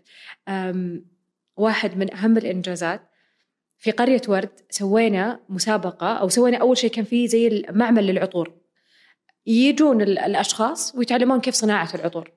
[1.57, 3.09] واحد من أهم الإنجازات
[3.79, 8.62] في قرية ورد سوينا مسابقة أو سوينا أول شيء كان في زي المعمل للعطور.
[9.47, 12.33] يجون ال- الأشخاص ويتعلمون كيف صناعة العطور.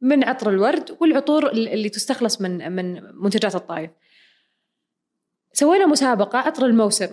[0.00, 3.90] من عطر الورد والعطور ال- اللي تستخلص من من منتجات الطائف.
[5.52, 7.08] سوينا مسابقة عطر الموسم.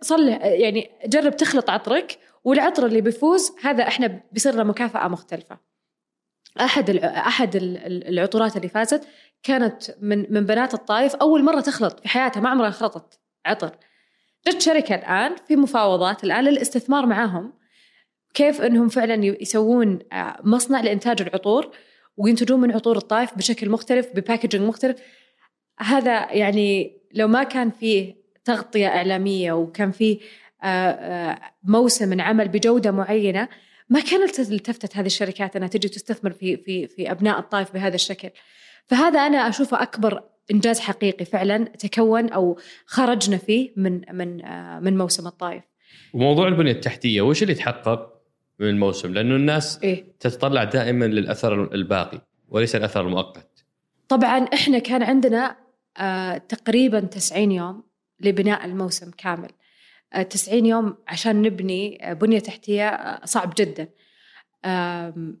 [0.00, 5.58] صلح يعني جرب تخلط عطرك والعطر اللي بيفوز هذا إحنا بيصير مكافأة مختلفة.
[6.60, 9.08] أحد أحد ال- ال- العطورات اللي فازت
[9.42, 13.76] كانت من من بنات الطائف أول مرة تخلط في حياتها ما عمرها خلطت عطر.
[14.48, 17.52] جت شركة الآن في مفاوضات الآن للاستثمار معاهم.
[18.34, 21.70] كيف إنهم فعلا يسوون آه، مصنع لإنتاج العطور
[22.16, 24.96] وينتجون من عطور الطائف بشكل مختلف بباكجينج مختلف
[25.78, 28.14] هذا يعني لو ما كان فيه
[28.44, 30.18] تغطية إعلامية وكان فيه
[30.62, 33.48] آه، آه، موسم عمل بجودة معينة
[33.88, 38.30] ما كانت التفتت هذه الشركات إنها تجي تستثمر في في في أبناء الطائف بهذا الشكل.
[38.86, 44.36] فهذا أنا أشوفه أكبر إنجاز حقيقي فعلا تكون أو خرجنا فيه من من
[44.84, 45.62] من موسم الطائف.
[46.14, 48.17] وموضوع البنية التحتية وش اللي تحقق
[48.60, 50.04] من الموسم؟ لأنه الناس إيه.
[50.20, 53.64] تتطلع دائما للأثر الباقي وليس الأثر المؤقت.
[54.08, 55.56] طبعا إحنا كان عندنا
[55.98, 57.82] آه تقريبا 90 يوم
[58.20, 59.48] لبناء الموسم كامل.
[60.12, 63.88] آه 90 يوم عشان نبني آه بنية تحتية آه صعب جدا.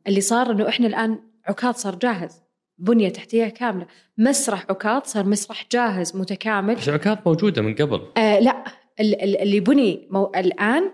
[0.06, 2.42] اللي صار إنه إحنا الآن عكاظ صار جاهز
[2.78, 3.86] بنية تحتية كاملة.
[4.18, 6.74] مسرح عكاظ صار مسرح جاهز متكامل.
[6.74, 8.00] بس عكاظ موجودة من قبل.
[8.16, 8.64] آه لا
[9.00, 10.92] ال- ال- اللي بني مو الآن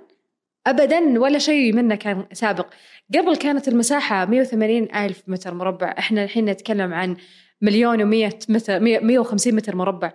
[0.66, 2.66] ابدا ولا شيء منه كان سابق.
[3.14, 5.94] قبل كانت المساحة 180 ألف متر مربع.
[5.98, 7.16] إحنا الحين نتكلم عن
[7.62, 10.12] مليون و100 متر 150 متر مربع.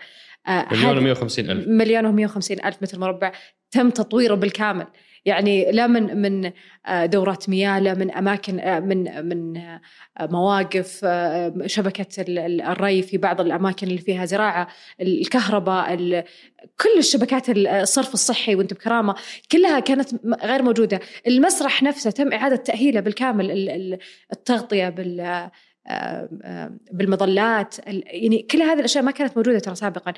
[0.47, 1.67] آه، مليون هذا- و150 ألف.
[1.67, 3.31] مليون و150 ألف متر مربع.
[3.71, 4.87] تم تطويره بالكامل.
[5.29, 6.51] يعني لا من من
[6.85, 9.81] آه، دورات مياه لا من أماكن آه، من من آه،
[10.21, 11.05] مواقف
[11.65, 14.67] شبكة ال- ال- الري في بعض الأماكن اللي فيها زراعة
[15.01, 16.23] الكهرباء ال-
[16.81, 19.15] كل الشبكات ال- الصرف الصحي وانت بكرامة
[19.51, 20.09] كلها كانت
[20.43, 20.99] غير موجودة.
[21.27, 23.99] المسرح نفسه تم إعادة تأهيله بالكامل ال- ال-
[24.33, 25.49] التغطية بال
[26.91, 30.13] بالمظلات ال- يعني كل هذه الأشياء ما كانت موجودة ترى سابقا.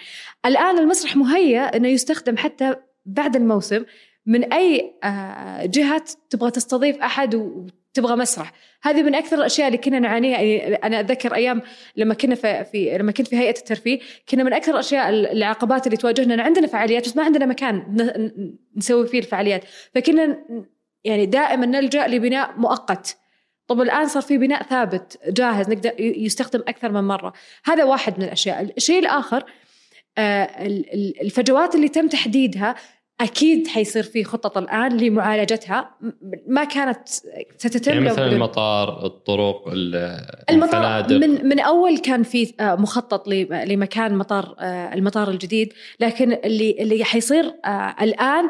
[0.45, 3.83] الآن المسرح مهيأ إنه يستخدم حتى بعد الموسم
[4.25, 8.53] من أي آه، جهه تبغى تستضيف أحد وتبغى مسرح.
[8.83, 10.41] هذه من أكثر الأشياء اللي كنا نعانيها.
[10.41, 11.61] يعني أنا أتذكر أيام
[11.95, 15.97] لما كنا في, في لما كنت في هيئة الترفيه كنا من أكثر الأشياء العقبات اللي
[15.97, 16.33] تواجهنا.
[16.33, 17.97] إن عندنا فعاليات بس ما عندنا مكان
[18.75, 19.63] نسوي فيه الفعاليات.
[19.95, 20.37] فكنا
[21.03, 23.17] يعني دائما نلجأ لبناء مؤقت.
[23.67, 27.33] طب الآن صار في بناء ثابت جاهز نقدر يستخدم أكثر من مرة.
[27.65, 28.73] هذا واحد من الأشياء.
[28.77, 29.43] الشيء الآخر
[30.17, 32.75] آه، ال- ال- الفجوات اللي تم تحديدها
[33.21, 35.95] أكيد حيصير في خطط الآن لمعالجتها.
[36.47, 37.07] ما كانت
[37.57, 44.15] ستتم يعني مثلا المطار الطرق ال- المطار من من أول كان في آه، مخطط لمكان
[44.15, 45.73] مطار آه، المطار الجديد.
[45.99, 48.49] لكن اللي اللي حيصير آه، الآن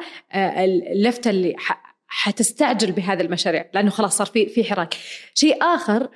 [0.91, 1.55] اللفتة اللي
[2.07, 3.65] حتستعجل بهذا المشاريع.
[3.73, 4.93] لأنه خلاص صار في في حراك.
[5.33, 6.09] شيء آخر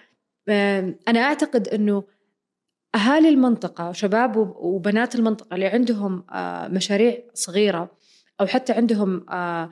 [1.07, 2.03] أنا أعتقد إنه
[2.95, 6.23] أهالي المنطقة شباب وب- وبنات المنطقة اللي عندهم
[6.73, 7.91] مشاريع صغيرة
[8.41, 9.69] أو حتى عندهم آه،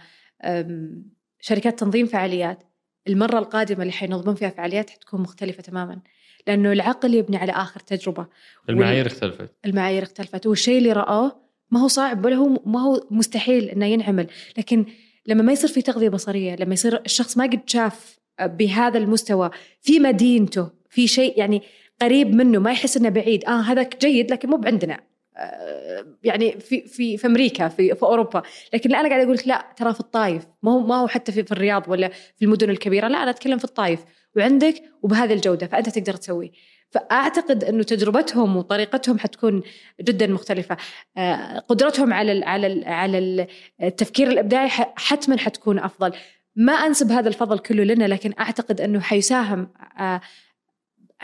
[1.40, 2.64] شركات تنظيم فعاليات
[3.08, 6.00] المرة القادمة اللي حينظمون فيها فعاليات حتكون مختلفة تماما.
[6.48, 8.28] لأنه العقل يبني على آخر تجربة.
[8.70, 9.50] المعايير اختلفت.
[9.66, 10.48] المعايير اختلفت.
[10.48, 11.40] والشيء اللي رآه
[11.72, 14.28] ما هو صعب ولا هو ما هو مستحيل إنه ينعمل.
[14.58, 14.86] لكن
[15.26, 19.50] لما ما يصير في تغذية بصرية لما يصير الشخص ما قد شاف بهذا المستوى
[19.82, 21.62] في مدينته في شيء يعني
[22.02, 24.94] قريب منه ما يحس إنه بعيد آه هذاك جيد لكن مو بعندنا.
[24.94, 25.13] آه،
[26.24, 28.42] يعني في في في أمريكا في في أوروبا.
[28.74, 30.44] لكن أنا قاعد أقول لك لا ترى في الطايف.
[30.64, 33.58] ما هو ما هو حتى في, في الرياض ولا في المدن الكبيرة لا أنا أتكلم
[33.58, 34.00] في الطايف.
[34.36, 36.52] وعندك وبهذه الجودة فأنت تقدر تسويه
[36.92, 39.64] فأعتقد انه تجربتهم وطريقتهم حتكون
[40.02, 40.78] جدا مختلفة.
[41.18, 43.48] آه، قدرتهم على ال على ال على ال-
[43.84, 46.14] التفكير الإبداعي حتما حتكون أفضل.
[46.56, 50.22] ما أنسب هذا الفضل كله لنا لكن أعتقد أنه حيساهم آه،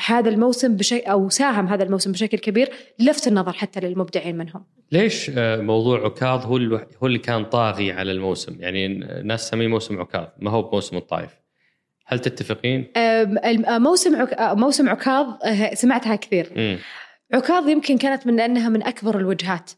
[0.05, 4.65] هذا الموسم بشيء أو ساهم هذا الموسم بشكل كبير لفت النظر حتى للمبدعين منهم.
[4.91, 6.57] ليش آه، موضوع عكاظ هو
[7.03, 11.29] هو اللي كان طاغي على الموسم؟ يعني الناس تسميه موسم عكاظ ما هو بموسم الطائف.
[12.05, 14.33] هل تتفقين؟ آه، موسم عك...
[14.33, 15.27] آه، موسم عكاظ
[15.73, 16.49] سمعتها كثير.
[16.55, 16.77] مم.
[17.33, 19.71] عكاظ يمكن كانت من أنها من أكبر الوجهات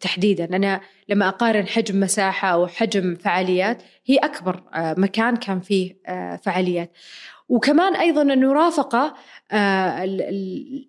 [0.00, 0.56] تحديدا.
[0.56, 5.96] أنا لما أقارن حجم مساحة أو حجم فعاليات هي أكبر مكان كان فيه
[6.42, 6.92] فعاليات.
[7.48, 10.88] وكمان أيضا إنه رافق آه، ال- ال-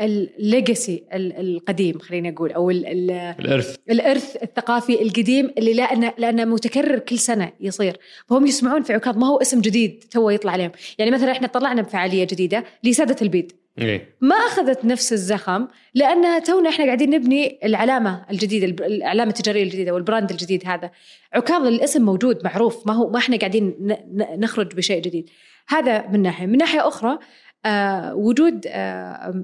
[0.00, 3.76] الليجاسي ال- القديم خلينا نقول أو ال- ال- الإرث.
[3.90, 7.98] الإرث الثقافي القديم اللي لأنه لأنه متكرر كل سنة يصير.
[8.28, 10.72] فهم يسمعون في عكاظ ما هو اسم جديد تو يطلع عليهم.
[10.98, 14.16] يعني مثلا إحنا طلعنا بفعالية جديدة لسادة البيد إيه.
[14.20, 20.04] ما أخذت نفس الزخم لأنها تونا إحنا قاعدين نبني العلامة الجديدة العلامة التجارية الجديدة وال
[20.04, 20.90] brand الجديد هذا.
[21.32, 23.74] عكاظ الاسم موجود معروف ما هو ما إحنا قاعدين
[24.38, 25.30] نخرج بشيء جديد.
[25.68, 26.46] هذا من ناحية.
[26.46, 27.18] من ناحية أخرى
[27.66, 28.70] آه وجود آه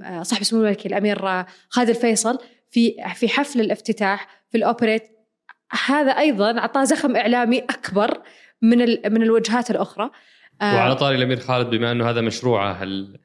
[0.04, 2.38] آه، صاحب السمو الملكي الأمير آه، خالد الفيصل
[2.70, 5.02] في في حفل الافتتاح في الأوبريت
[5.86, 8.22] هذا أيضا أعطاه زخم إعلامي أكبر
[8.62, 8.78] من
[9.12, 10.10] من الوجهات الأخرى.
[10.62, 13.18] آه، وعلى طاري الأمير خالد بما أنه هذا مشروعه ال-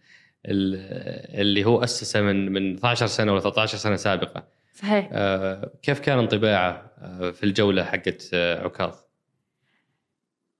[0.46, 4.48] اللي هو اسسه من من 12 سنة ولا 13 سنة سابقة.
[4.74, 5.10] صحيح.
[5.12, 8.96] آه، كيف كان انطباعه آه، في الجولة حقت آه، عكاظ؟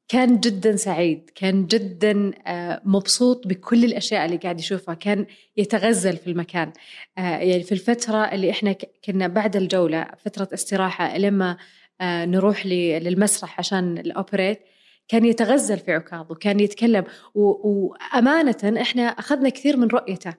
[0.08, 4.96] كان جدا سعيد كان جدا آه، مبسوط بكل الأشياء اللي قاعد يشوفها.
[4.96, 5.26] كان
[5.58, 6.74] يتغزل في المكان.
[7.18, 11.58] يعني في الفترة اللي إحنا كنا بعد الجولة فترة استراحة لما
[12.02, 14.60] نروح للمسرح عشان الأوبريت
[15.08, 17.04] كان يتغزل في عكاظ وكان يتكلم.
[17.36, 20.34] و- وامانه إحنا أخذنا كثير من رؤيته.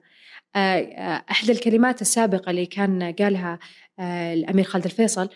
[0.55, 3.59] آه، آه، إحدى الكلمات السابقة اللي كان قالها
[3.99, 5.29] آه، الأمير خالد الفيصل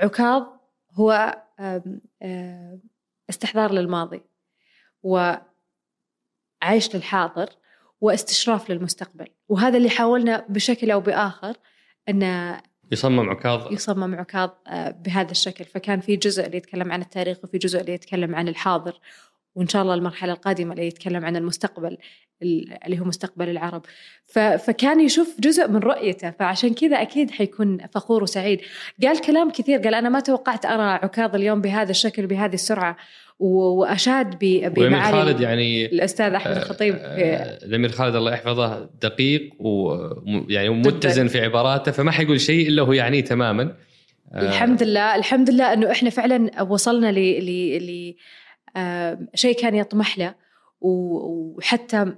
[0.00, 0.42] عكاظ
[0.92, 1.38] هو
[3.30, 4.22] استحضار للماضي
[5.02, 7.48] وعيش للحاضر
[8.00, 9.26] واستشراف للمستقبل.
[9.48, 11.56] وهذا اللي حاولنا بشكل أو بآخر
[12.08, 12.22] أن
[12.92, 13.72] يصمم عكاظ.
[13.72, 15.64] يصمم عكاظ آه، بهذا الشكل.
[15.64, 19.00] فكان في جزء اللي يتكلم عن التاريخ وفي جزء اللي يتكلم عن الحاضر.
[19.54, 21.98] وإن شاء الله المرحلة القادمة اللي يتكلم عن المستقبل
[22.42, 23.82] اللي هو مستقبل العرب.
[24.58, 26.30] فكان يشوف جزء من رؤيته.
[26.30, 28.60] فعشان كذا أكيد حيكون فخور وسعيد.
[29.02, 32.96] قال كلام كثير قال أنا ما توقعت أرى عكاظ اليوم بهذا الشكل بهذه السرعة.
[33.38, 40.68] وأشاد بمعالي خالد يعني الأستاذ أحمد آه، الخطيب آه، الأمير خالد الله يحفظه دقيق ويعني
[40.68, 43.76] متزن في عباراته فما حيقول شيء إلا هو يعنيه تماما.
[44.32, 47.18] آه، الحمد لله الحمد لله إنه إحنا فعلا وصلنا ل
[47.86, 48.14] ل
[49.34, 50.34] شيء كان يطمح له.
[50.80, 52.12] وحتى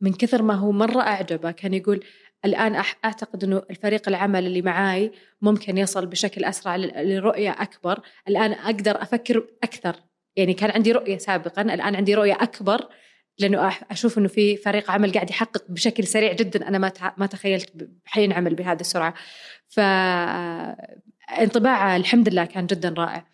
[0.00, 2.00] من كثر ما هو مرة أعجبه كان يقول
[2.44, 8.00] الآن أعتقد أنه الفريق العمل اللي معاي ممكن يصل بشكل أسرع لرؤية أكبر.
[8.28, 9.96] الآن أقدر أفكر أكثر.
[10.36, 12.88] يعني كان عندي رؤية سابقا الآن عندي رؤية أكبر
[13.38, 17.88] لأنه أشوف أنه في فريق عمل قاعد يحقق بشكل سريع جدا أنا ما ما تخيلت
[18.04, 19.14] حينعمل بهذه السرعة.
[19.68, 20.76] فانطباع
[21.96, 23.26] الحمد لله كان جدا رائع.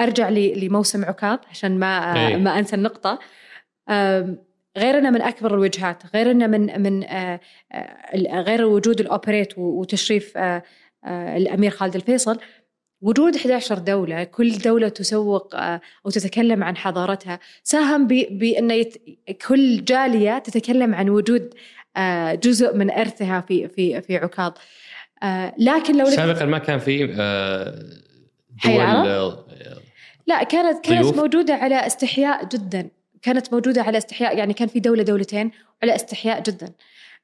[0.00, 2.36] أرجع لموسم عكاظ عشان ما أيه.
[2.36, 3.18] ما أنسى النقطة.
[4.76, 7.40] غير انه من أكبر الوجهات غير انه من من آه،
[7.72, 10.62] آه، غير وجود الأوبريت وتشريف آه،
[11.36, 12.38] الأمير خالد الفيصل
[13.06, 18.96] وجود 11 دولة كل دولة تسوق أو تتكلم عن حضارتها ساهم بأن يت...
[19.48, 21.54] كل جالية تتكلم عن وجود
[22.34, 24.52] جزء من إرثها في في في عكاظ.
[25.58, 27.06] لكن لو سابقا ما كان في
[29.04, 29.36] دول
[30.26, 32.88] لا كانت كانت موجودة على استحياء جدا.
[33.22, 35.50] كانت موجودة على استحياء يعني كان في دولة دولتين
[35.82, 36.72] على استحياء جدا.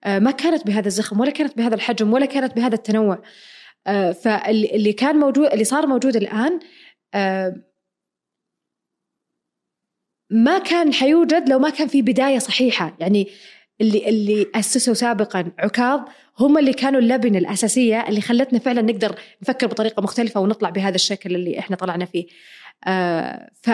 [0.04, 3.14] آه، ما كانت بهذا الزخم ولا كانت بهذا الحجم ولا كانت بهذا التنوع.
[3.14, 3.22] آه،
[4.22, 6.60] فاللي كان موجود اللي صار موجود الآن
[7.14, 7.56] آه،
[10.30, 13.28] ما كان حيوجد لو ما كان في بداية صحيحة يعني
[13.80, 16.00] اللي اللي أسسوا سابقا عكاظ
[16.38, 21.34] هم اللي كانوا اللبنه الأساسية اللي خلتنا فعلا نقدر نفكر بطريقة مختلفة ونطلع بهذا الشكل
[21.34, 22.26] اللي إحنا طلعنا فيه.
[22.86, 23.70] آه ف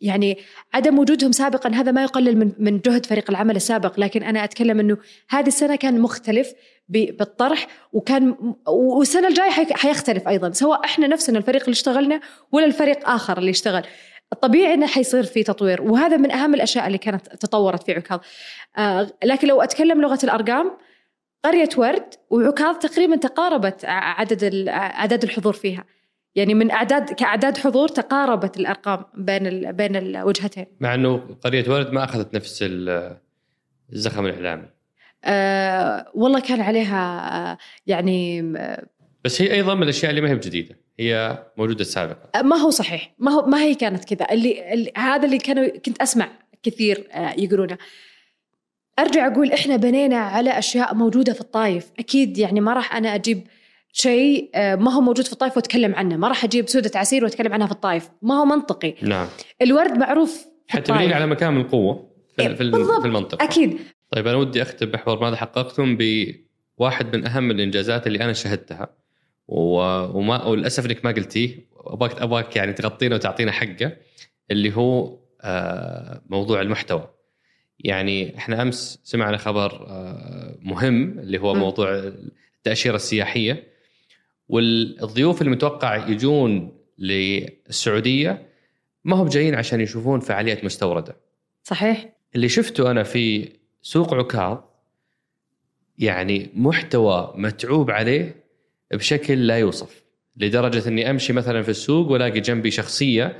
[0.00, 0.38] يعني
[0.74, 4.00] عدم وجودهم سابقا هذا ما يقلل من من جهد فريق العمل السابق.
[4.00, 4.96] لكن أنا أتكلم إنه
[5.28, 6.52] هذه السنة كان مختلف
[6.88, 10.52] بالطرح وكان والسنة الجاية حيختلف أيضا.
[10.52, 12.20] سواء إحنا نفسنا الفريق اللي اشتغلنا
[12.52, 13.82] ولا الفريق آخر اللي اشتغل.
[14.32, 18.20] الطبيعي إنه حيصير في تطوير وهذا من أهم الأشياء اللي كانت تطورت في عكاظ.
[18.76, 20.70] آه لكن لو أتكلم لغة الأرقام
[21.44, 25.84] قرية ورد وعكاظ تقريبا تقاربت عدد اعداد الحضور فيها.
[26.36, 30.66] يعني من أعداد كأعداد حضور تقاربت الأرقام بين ال بين الوجهتين.
[30.80, 32.64] مع إنه قرية ورد ما أخذت نفس
[33.92, 34.68] الزخم الإعلامي.
[35.24, 38.86] أه والله كان عليها آه، يعني آه،
[39.24, 40.78] بس هي أيضا من الأشياء اللي ما هي بجديدة.
[41.00, 43.14] هي موجودة سابقا آه، ما هو صحيح.
[43.18, 44.32] ما هو ما هي كانت كذا.
[44.32, 46.28] اللي, اللي هذا اللي كانوا كنت أسمع
[46.62, 47.78] كثير يقولونه.
[48.98, 53.46] أرجع أقول إحنا بنينا على أشياء موجودة في الطايف أكيد يعني ما راح أنا أجيب
[53.96, 56.16] شيء آه، ما هو موجود في الطائف واتكلم عنه.
[56.16, 58.10] ما راح أجيب سودة عسير وأتكلم عنها في الطائف.
[58.22, 58.94] ما هو منطقي.
[59.02, 59.28] نعم.
[59.62, 62.56] الورد معروف حتبنين على مكان من القوة في, إيه، في,
[63.00, 63.44] في المنطقة.
[63.44, 63.78] أكيد.
[64.10, 68.88] طيب أنا ودي أختم بحوار ماذا حققتم بواحد من أهم الإنجازات اللي أنا شهدتها.
[69.48, 71.68] وما وللأسف إنك ما قلتيه.
[71.76, 73.96] ابغاك أبغاك يعني تغطينا وتعطينا حقه
[74.50, 77.08] اللي هو آه، موضوع المحتوى.
[77.78, 82.12] يعني إحنا أمس سمعنا خبر آه، مهم اللي هو موضوع
[82.58, 83.75] التأشيرة السياحية.
[84.48, 88.48] والضيوف اللي متوقع يجون للسعودية
[89.04, 91.16] ما هم جايين عشان يشوفون فعاليات مستورده.
[91.62, 92.12] صحيح.
[92.34, 93.48] اللي شفته أنا في
[93.82, 94.58] سوق عكاظ
[95.98, 98.44] يعني محتوى متعوب عليه
[98.92, 100.02] بشكل لا يوصف
[100.36, 103.38] لدرجة إني أمشي مثلا في السوق وألاقي جنبي شخصية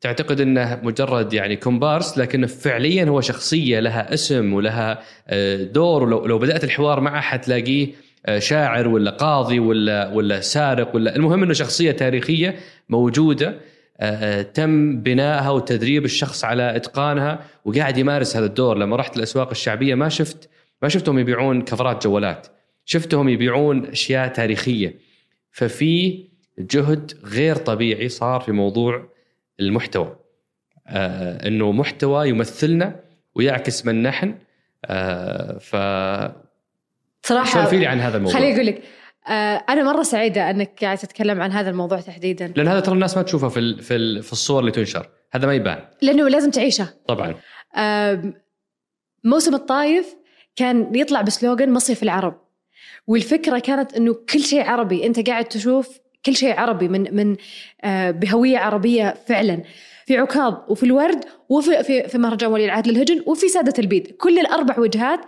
[0.00, 6.26] تعتقد إنه مجرد يعني كومبارس لكنه فعليا هو شخصية لها اسم ولها آه، دور ولو
[6.26, 7.88] لو بدأت الحوار معه حتلاقيه
[8.38, 12.56] شاعر ولا قاضي ولا ولا سارق ولا المهم إنه شخصية تاريخية
[12.88, 13.48] موجودة
[14.00, 18.78] آه، آه، تم بنائها وتدريب الشخص على إتقانها وقاعد يمارس هذا الدور.
[18.78, 20.48] لما رحت الأسواق الشعبية ما شفت
[20.82, 22.46] ما شفتهم يبيعون كفرات جوالات
[22.84, 24.98] شفتهم يبيعون أشياء تاريخية.
[25.50, 26.24] ففي
[26.58, 29.08] جهد غير طبيعي صار في موضوع
[29.60, 30.16] المحتوى.
[30.88, 33.00] إنه محتوى يمثلنا
[33.34, 34.34] ويعكس من نحن.
[35.60, 35.76] ف
[37.26, 38.38] صراحة سولفي لي عن هذا الموضوع.
[38.38, 38.82] خليني أقول لك
[39.28, 42.52] آه أنا مرة سعيدة أنك قاعد تتكلم عن هذا الموضوع تحديدا.
[42.56, 45.08] لأن هذا ترى الناس ما تشوفه في في في الصور اللي تنشر.
[45.32, 45.78] هذا ما يبان.
[46.02, 46.88] لأنه لازم تعيشه.
[47.08, 47.34] طبعا.
[49.24, 50.14] موسم الطايف
[50.56, 52.40] كان يطلع بسلوغن مصيف العرب.
[53.06, 55.06] والفكرة كانت إنه كل شيء عربي.
[55.06, 57.36] أنت قاعد تشوف كل شيء عربي من من
[57.84, 59.62] آه بهوية عربية فعلا.
[60.06, 64.16] في عكاظ وفي الورد وفي في, في مهرجان ولي العهد للهجن وفي سادة البيد.
[64.20, 65.20] كل الأربع وجهات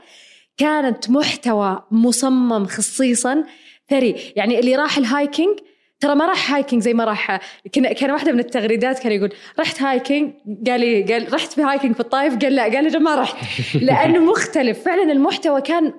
[0.59, 3.44] كانت محتوى مصمم خصيصا.
[3.90, 5.59] ثري يعني اللي راح ال hiking
[6.00, 7.40] ترى ما راح hiking زي ما راح
[7.72, 10.32] كان كان واحدة من التغريدات كان يقول رحت hiking؟
[10.66, 13.36] قال لي قال رحت في hiking في الطايف قال لا قال لي ما رحت.
[13.86, 14.84] لأنه مختلف.
[14.84, 15.92] فعلا المحتوى كان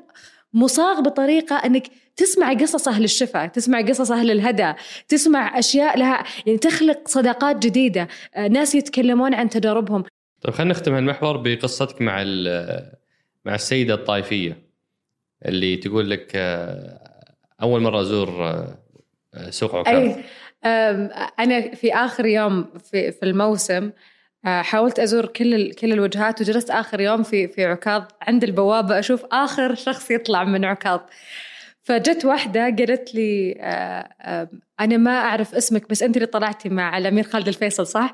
[0.54, 4.74] مصاغ بطريقة إنك تسمع قصص أهل الشفا، تسمع قصص أهل الهدى،
[5.08, 10.04] تسمع أشياء لها يعني تخلق صداقات جديدة، آه، ناس يتكلمون عن تجاربهم.
[10.42, 12.24] طيب خلينا نختم هالمحور بقصتك مع
[13.50, 14.58] مع السيدة الطائفية
[15.46, 19.96] اللي تقول لك آه، أول مرة أزور آه، سوق عكاظ.
[19.96, 20.24] أي
[21.40, 23.92] أنا في آخر يوم في في الموسم
[24.46, 29.76] حاولت أزور كل كل الوجهات وجلست آخر يوم في في عكاظ عند البوابة أشوف آخر
[29.76, 31.00] شخص يطلع من عكاظ
[31.84, 33.52] فجت واحدة قالت لي
[34.80, 38.14] أنا ما أعرف اسمك بس أنت اللي طلعتي مع الأمير خالد الفيصل صح؟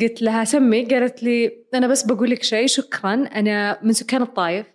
[0.00, 0.84] قلت لها سمي.
[0.84, 3.14] قالت لي أنا بس بقول لك شيء شكرا.
[3.14, 4.66] أنا من سكان الطايف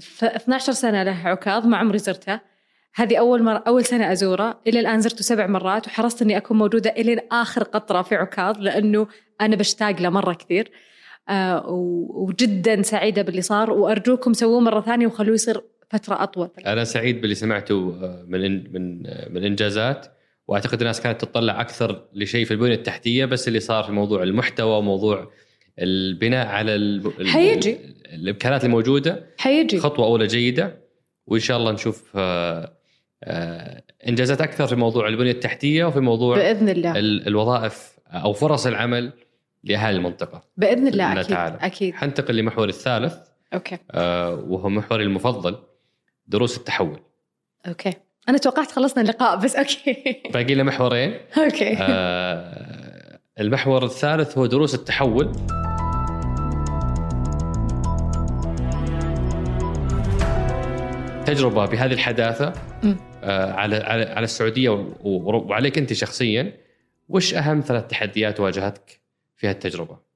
[0.00, 2.40] ف 12 سنة له عكاظ ما عمري زرته.
[2.94, 4.60] هذه أول مرة أول سنة أزوره.
[4.66, 9.06] إلى الآن زرته سبع مرات وحرصت إني أكون موجودة إلى آخر قطرة في عكاظ لأنه
[9.40, 10.70] أنا بشتاق له مرة كثير.
[11.28, 11.64] آه
[12.10, 16.50] وجدا سعيدة باللي صار وأرجوكم سووه مرة ثانية وخلوه يصير فترة أطول.
[16.66, 20.06] أنا سعيد باللي سمعته آه، من من آه، من إنجازات.
[20.48, 24.78] وأعتقد الناس كانت تطلع أكثر لشيء في البنية التحتية بس اللي صار في موضوع المحتوى
[24.78, 25.30] وموضوع
[25.78, 27.02] البناء على.
[27.26, 27.78] حيجي.
[28.12, 29.26] الامكانيات الموجودة.
[29.38, 29.80] حيجي.
[29.80, 30.88] خطوة أولى جيدة.
[31.26, 32.72] وإن شاء الله نشوف آه،
[34.08, 36.92] إنجازات أكثر في موضوع البنية التحتية وفي موضوع بإذن الله.
[36.98, 39.12] الوظائف أو فرص العمل
[39.64, 40.42] لاهالي المنطقة.
[40.56, 41.58] بإذن الله أكيد تعالى.
[41.60, 41.94] أكيد.
[41.94, 43.14] حنتقل لمحور الثالث.
[43.54, 43.78] okay.
[43.90, 45.56] آه وهو محوري المفضل
[46.26, 47.00] دروس التحول.
[47.66, 47.92] okay.
[48.28, 49.94] أنا توقعت خلصنا اللقاء بس أوكي.
[50.34, 51.18] باقي لنا محورين.
[51.38, 51.76] okay.
[51.80, 55.32] آه المحور الثالث هو دروس التحول.
[61.26, 62.52] تجربة بهذه الحداثة
[63.24, 66.52] آه على على على السعودية وعليك أنت شخصيا.
[67.08, 69.00] وش أهم ثلاث تحديات واجهتك
[69.36, 70.07] في هالتجربه؟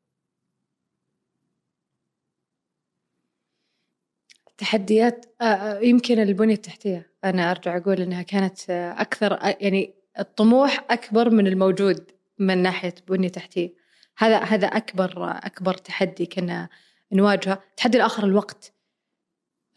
[4.63, 7.11] تحديات آه، آه، يمكن البنية التحتية.
[7.25, 13.29] أنا أرجع أقول إنها كانت آه، أكثر يعني الطموح أكبر من الموجود من ناحية بنية
[13.29, 13.75] تحتية.
[14.19, 15.13] هذا هذا أكبر
[15.47, 16.69] أكبر تحدي كنا
[17.13, 17.53] نواجهه.
[17.71, 18.73] التحدي الآخر الوقت.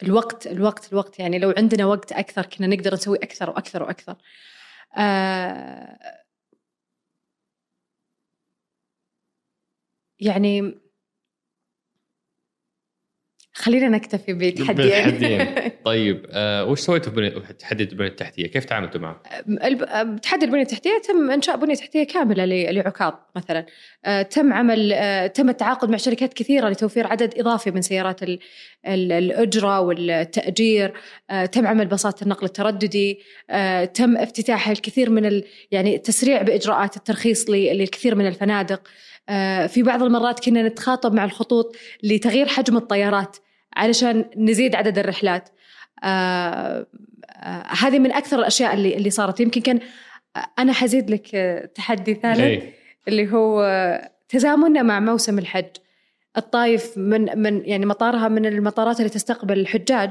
[0.02, 1.18] الوقت الوقت الوقت.
[1.18, 4.16] يعني لو عندنا وقت أكثر كنا نقدر نسوي أكثر وأكثر وأكثر.
[4.98, 5.98] آه
[10.20, 10.85] يعني
[13.56, 15.46] خلينا نكتفي بتحديين
[15.84, 19.22] طيب آه وش سويتوا في تحدي البنيه التحتيه؟ كيف تعاملتوا معه؟
[20.22, 23.66] تحدي البنية التحتية تم إنشاء بنية تحتية كاملة لعكاظ مثلا.
[24.04, 28.38] آه تم عمل آه تم التعاقد مع شركات كثيرة لتوفير عدد إضافي من سيارات ال
[28.86, 30.92] ال الأجرة والتأجير.
[31.30, 33.20] آه تم عمل باصات النقل الترددي.
[33.50, 38.88] آه تم افتتاح الكثير من ال يعني تسريع بإجراءات الترخيص للكثير من الفنادق.
[39.28, 43.36] آه، في بعض المرات كنا نتخاطب مع الخطوط لتغيير حجم الطيارات.
[43.76, 45.48] علشان نزيد عدد الرحلات.
[46.04, 46.86] آه
[47.30, 49.40] آه هذه من أكثر الأشياء اللي اللي صارت.
[49.40, 49.80] يمكن كان
[50.58, 51.30] أنا حزيد لك
[51.74, 52.72] تحدي ثالث إيه.
[53.08, 53.62] اللي هو
[54.28, 55.70] تزامننا مع موسم الحج.
[56.36, 60.10] الطايف من من يعني مطارها من المطارات اللي تستقبل الحجاج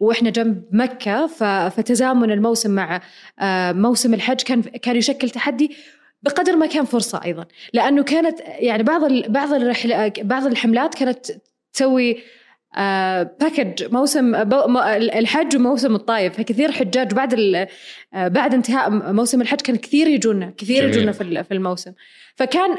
[0.00, 1.26] وإحنا جنب مكة
[1.68, 3.00] فتزامن الموسم مع
[3.40, 5.76] آه، موسم الحج كان كان يشكل تحدي
[6.22, 7.46] بقدر ما كان فرصة أيضا.
[7.72, 11.26] لأنه كانت يعني بعض بعض الرحلة بعض الحملات كانت
[11.72, 12.16] تسوي
[13.40, 17.34] باكج آه، موسم الحج وموسم الطايف فكثير حجاج بعد
[18.14, 21.12] آه، بعد انتهاء موسم الحج كان كثير يجونا كثير يجونا
[21.42, 21.92] في الموسم.
[22.34, 22.76] فكان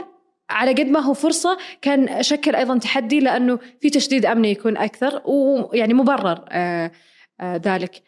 [0.49, 5.21] على قد ما هو فرصة كان شكل أيضا تحدي لأنه في تشديد أمني يكون أكثر
[5.25, 6.91] ويعني مبرر آه،
[7.41, 8.01] ذلك.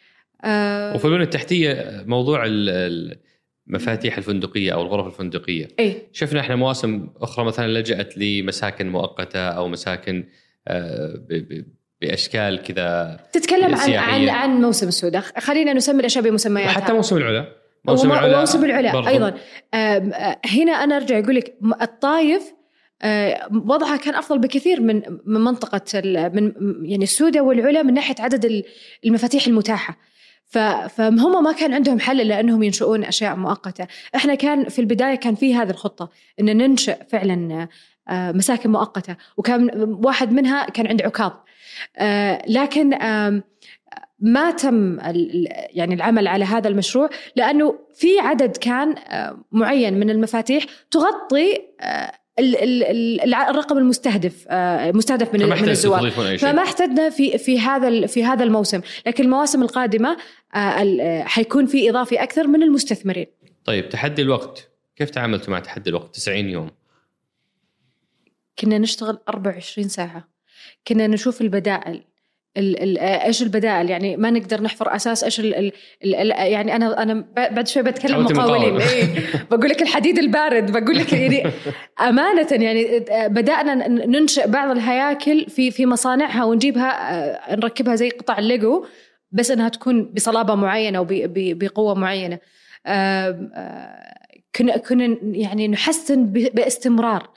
[0.95, 2.43] وفي البنية التحتية موضوع
[3.67, 5.67] المفاتيح الفندقية أو الغرف الفندقية.
[5.79, 10.25] إيه؟ شفنا إحنا مواسم أخرى مثلا لجأت لمساكن مؤقتة أو مساكن
[12.01, 16.71] بأشكال كذا تتكلم عن عن عن موسم السوداء خلينا نسمي الأشياء بمسمياتها.
[16.71, 17.45] حتى موسم العلا.
[17.85, 19.33] موسم العلا موسم العلا أيضا.
[20.45, 22.53] هنا أنا أرجع أقول لك الطايف
[23.51, 26.01] وضعها كان أفضل بكثير من من منطقة
[26.33, 28.63] من يعني السوداء والعلا من ناحية عدد
[29.05, 29.97] المفاتيح المتاحة.
[30.89, 35.35] فهم ما كان عندهم حل إلا أنهم ينشؤون أشياء مؤقتة، إحنا كان في البداية كان
[35.35, 37.69] في هذه الخطة إن ننشئ فعلا آه،
[38.09, 39.15] مساكن مؤقتة.
[39.37, 39.69] وكان
[40.03, 41.31] واحد منها كان عند عكاظ
[41.97, 42.89] آه، لكن
[44.19, 44.97] ما تم
[45.69, 51.61] يعني العمل على هذا المشروع لأنه في عدد كان آه، معين من المفاتيح تغطي
[53.49, 54.47] الرقم المستهدف
[54.95, 56.09] مستهدف من من الزوار.
[56.37, 58.81] فما احتجنا في في هذا في هذا الموسم.
[59.07, 60.17] لكن المواسم القادمة
[61.23, 63.27] حيكون في اضافي أكثر من المستثمرين.
[63.65, 64.69] طيب تحدي الوقت.
[64.95, 66.69] كيف تعاملتوا مع تحدي الوقت؟ 90 يوم.
[68.59, 70.27] كنا نشتغل 24 ساعة.
[70.87, 72.03] كنا نشوف البدائل
[72.57, 75.39] ال ال إيش البدائل؟ يعني ما نقدر نحفر أساس إيش
[76.01, 78.81] يعني أنا أنا بعد شوي بتكلم مقاولين.
[78.81, 79.07] إيه.
[79.51, 81.51] بقول لك الحديد البارد بقول لك يعني
[81.99, 87.13] أمانة يعني بدأنا ننشئ بعض الهياكل في في مصانعها ونجيبها
[87.51, 88.85] آه، نركبها زي قطع الليجو
[89.31, 92.39] بس إنها تكون بصلابة معينة وبقوه معينة.
[92.85, 93.49] آه،
[94.55, 97.29] كنا كنا يعني نحسن باستمرار.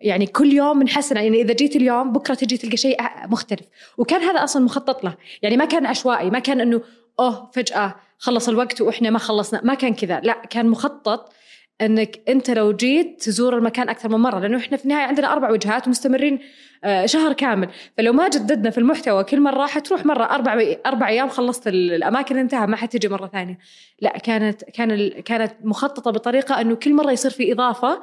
[0.00, 3.66] يعني كل يوم نحسن يعني إذا جيت اليوم بكرة تجي تلقى شيء مختلف.
[3.98, 5.14] وكان هذا أصلا مخطط له.
[5.42, 6.80] يعني ما كان عشوائي ما كان إنه
[7.20, 10.20] أوه فجأة خلص الوقت وإحنا ما خلصنا ما كان كذا.
[10.20, 11.32] لا كان مخطط
[11.80, 14.40] إنك أنت لو جيت تزور المكان أكثر من مرة.
[14.40, 16.38] لأنه إحنا في النهاية عندنا أربع وجهات مستمرين
[16.84, 17.68] آه، شهر كامل.
[17.96, 22.38] فلو ما جددنا في المحتوى كل مرة حتروح مرة أربع أربع أيام خلصت ال- الأماكن
[22.38, 23.58] انتهى ما حتجي مرة ثانية.
[24.00, 28.00] لا كانت كان كانت مخططة بطريقة إنه كل مرة يصير في إضافة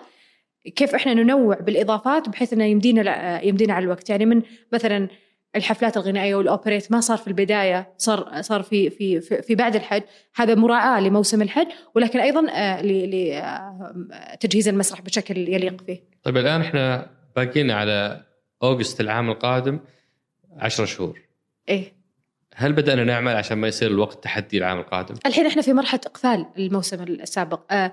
[0.76, 4.10] كيف إحنا ننوع بالإضافات بحيث إنه يمدينا يمدينا على الوقت.
[4.10, 4.42] يعني من
[4.74, 5.08] مثلا
[5.56, 10.02] الحفلات الغنائية والأوبريت ما صار في البداية صار صار في في في, بعد الحج.
[10.36, 16.04] هذا مراعاة لموسم الحج ولكن أيضا آه، ل- ل- آه، تجهيز المسرح بشكل يليق فيه.
[16.24, 18.24] طيب الآن إحنا باقيين على
[18.64, 19.80] أوغست العام القادم
[20.58, 21.20] 10 شهور.
[21.70, 21.94] إيه.
[22.56, 26.46] هل بدأنا نعمل عشان ما يصير الوقت تحدي العام القادم؟ الحين إحنا في مرحلة إقفال
[26.58, 27.74] الموسم السابق.
[27.74, 27.92] آه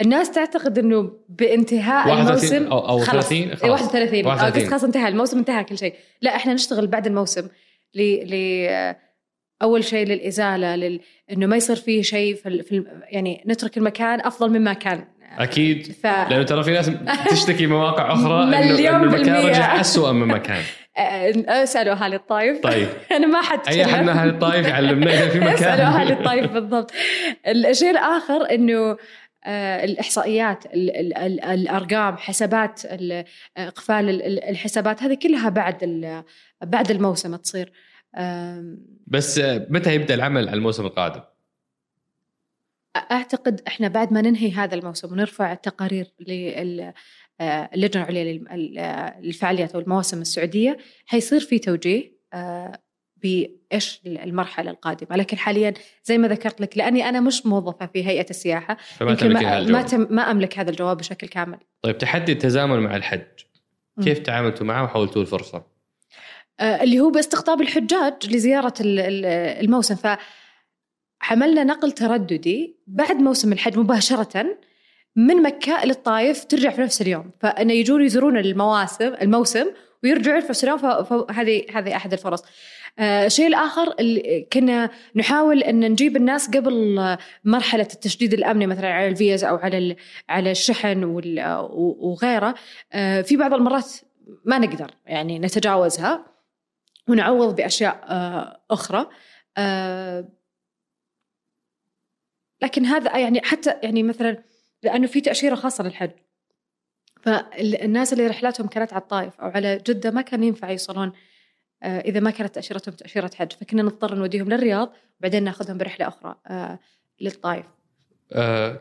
[0.00, 3.28] الناس تعتقد إنه بانتهاء 31 الموسم أو- أو خلاص.
[3.28, 3.70] 30 إيه، خلاص.
[3.82, 4.52] 31 31.
[4.54, 5.94] اغسطس خلاص انتهى الموسم انتهى كل شيء.
[6.22, 7.48] لا إحنا نشتغل بعد الموسم.
[7.94, 8.00] ل
[8.34, 8.34] ل
[9.62, 11.00] أول شيء للإزالة لل...
[11.32, 12.64] إنه ما يصير فيه شيء في, ال...
[12.64, 12.86] في ال...
[13.10, 15.04] يعني نترك المكان أفضل مما كان.
[15.38, 15.92] أكيد.
[16.02, 16.90] ف لأنه ترى في ناس
[17.30, 19.46] تشتكي مواقع أخرى انه المكان.
[19.46, 20.62] رجع اسوء مما كان.
[20.98, 22.60] آه، أسألوا أهالي الطايف.
[22.60, 22.88] طيب.
[23.16, 26.50] أنا ما حد أي احد من أهل الطايف يعلمنا إذا في أسألوا أهل مكان الطايف
[26.52, 26.90] بالضبط.
[27.46, 28.96] الشيء الآخر إنه
[29.46, 33.24] الإحصائيات ال- ال- ال- الأرقام حسابات ال-
[33.56, 35.84] إقفال ال- ال- الحسابات هذه كلها بعد
[36.62, 37.72] بعد الموسم تصير
[39.06, 41.20] بس آه، متى يبدأ العمل على الموسم القادم؟
[42.96, 46.12] أعتقد إحنا بعد ما ننهي هذا الموسم ونرفع التقارير
[47.40, 48.44] آه، اللجنة العليا
[48.78, 52.80] آه، للفعاليات والمواسم السعودية حيصير في توجيه آه،
[53.22, 55.16] بإيش المرحلة القادمة.
[55.16, 59.72] لكن حاليا زي ما ذكرت لك لأني أنا مش موظفة في هيئة السياحة فما تملكي
[59.72, 61.58] ما, تم ما أملك هذا الجواب بشكل كامل.
[61.82, 63.20] طيب تحدي التزامن مع الحج.
[64.02, 65.62] كيف تعاملتوا معه وحولتوه الفرصة؟
[66.60, 69.26] آه، اللي هو باستقطاب الحجاج لزيارة ال- ال-
[69.64, 69.94] الموسم.
[71.24, 74.56] فعملنا نقل ترددي بعد موسم الحج مباشرة
[75.16, 77.30] من مكة للطايف ترجع في نفس اليوم.
[77.40, 79.66] فانه يجون يزورون المواسم الموسم
[80.04, 80.78] ويرجعون في نفس اليوم.
[80.78, 82.42] ف- فهذه هذه أحد الفرص.
[82.98, 88.92] آه، الشيء الآخر اللي كنا نحاول أن نجيب الناس قبل آه، مرحلة التشديد الأمني مثلا
[88.92, 89.96] على الفيز أو على
[90.28, 92.54] على الشحن وغيره.
[92.92, 93.92] آه، في بعض المرات
[94.44, 96.24] ما نقدر يعني نتجاوزها
[97.08, 99.06] ونعوض بأشياء آه، أخرى.
[99.58, 100.28] آه،
[102.62, 104.42] لكن هذا يعني حتى يعني مثلا
[104.82, 106.10] لأنه في تأشيرة خاصة للحج.
[107.22, 111.12] فالناس اللي رحلاتهم كانت على الطائف أو على جدة ما كان ينفع يوصلون آه،
[111.82, 116.78] إذا ما كانت تأشيرتهم تأشيرة حج فكنا نضطر نوديهم للرياض وبعدين ناخذهم برحلة أخرى آه،
[117.20, 117.66] للطائف
[118.32, 118.80] آه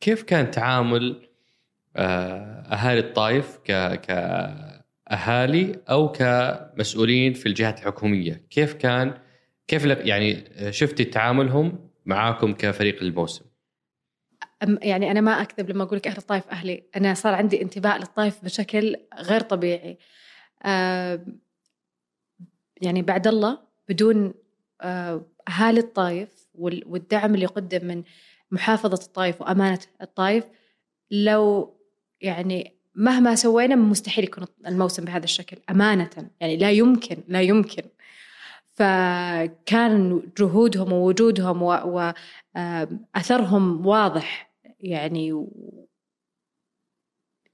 [0.00, 1.28] كيف كان تعامل
[1.96, 9.18] آه أهالي الطايف ك كأهالي أو كمسؤولين في الجهات الحكومية؟ كيف كان
[9.68, 13.44] كيف لك- يعني شفتي تعاملهم معاكم كفريق الموسم؟
[14.82, 18.44] يعني أنا ما أكذب لما أقول لك أهل الطائف أهلي أنا صار عندي انتماء للطائف
[18.44, 19.98] بشكل غير طبيعي
[20.64, 21.26] آه،
[22.82, 23.58] يعني بعد الله
[23.88, 24.34] بدون
[24.80, 28.02] آه، أهالي الطائف وال- والدعم اللي يقدم من
[28.50, 30.44] محافظة الطائف وأمانة الطائف
[31.10, 31.74] لو
[32.20, 36.10] يعني مهما سوينا مستحيل يكون الموسم بهذا الشكل أمانة
[36.40, 37.82] يعني لا يمكن لا يمكن.
[38.72, 42.12] فكان جهودهم ووجودهم و, و
[42.56, 42.88] آه،
[43.86, 44.50] واضح
[44.80, 45.46] يعني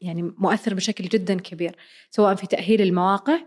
[0.01, 1.77] يعني مؤثر بشكل جدا كبير
[2.11, 3.39] سواء في تأهيل المواقع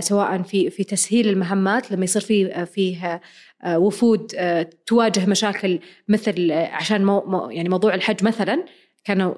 [0.00, 3.20] سواء في في تسهيل المهمات لما يصير في آه، فيه
[3.64, 8.64] آه، وفود آه، تواجه مشاكل مثل آه، عشان مو يعني موضوع الحج مثلا
[9.04, 9.34] كانوا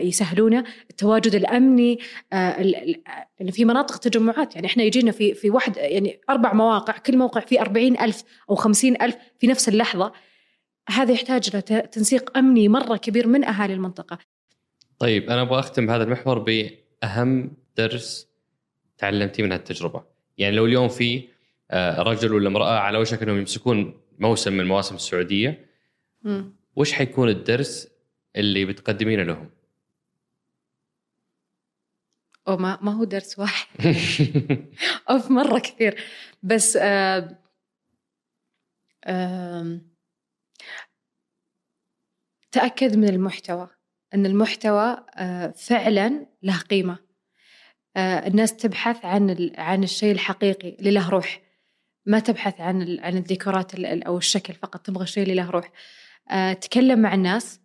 [0.00, 1.98] يسهلونه التواجد الأمني
[2.32, 3.02] آه، ال- ال-
[3.40, 7.40] لأن في مناطق تجمعات يعني إحنا يجينا في في واحد يعني أربع مواقع كل موقع
[7.40, 10.12] فيه أربعين ألف أو خمسين ألف في نفس اللحظة
[10.88, 14.18] هذا يحتاج له ت- تنسيق أمني مرة كبير من أهالي المنطقة.
[14.98, 18.29] طيب أنا أبغى أختم بهذا المحور بأهم درس
[19.00, 20.04] تعلمتيه من هالتجربة.
[20.38, 21.28] يعني لو اليوم في
[21.70, 25.66] آه، رجل ولا امرأة على وشك إنهم يمسكون موسم من المواسم السعودية
[26.76, 27.88] وش حيكون الدرس
[28.36, 29.50] اللي بتقدمينه لهم؟
[32.48, 33.66] أو ما ما هو درس واحد.
[35.10, 36.00] أوف مرة كثير.
[36.42, 37.38] بس آه
[39.04, 39.80] آه
[42.52, 43.68] تأكد من المحتوى.
[44.14, 47.09] أن المحتوى آه فعلا له قيمة.
[47.96, 51.40] الناس تبحث عن عن الشيء الحقيقي اللي له روح.
[52.06, 55.70] ما تبحث عن عن الديكورات أو الشكل فقط تبغى الشيء اللي له روح.
[56.30, 57.60] آه تكلم مع الناس.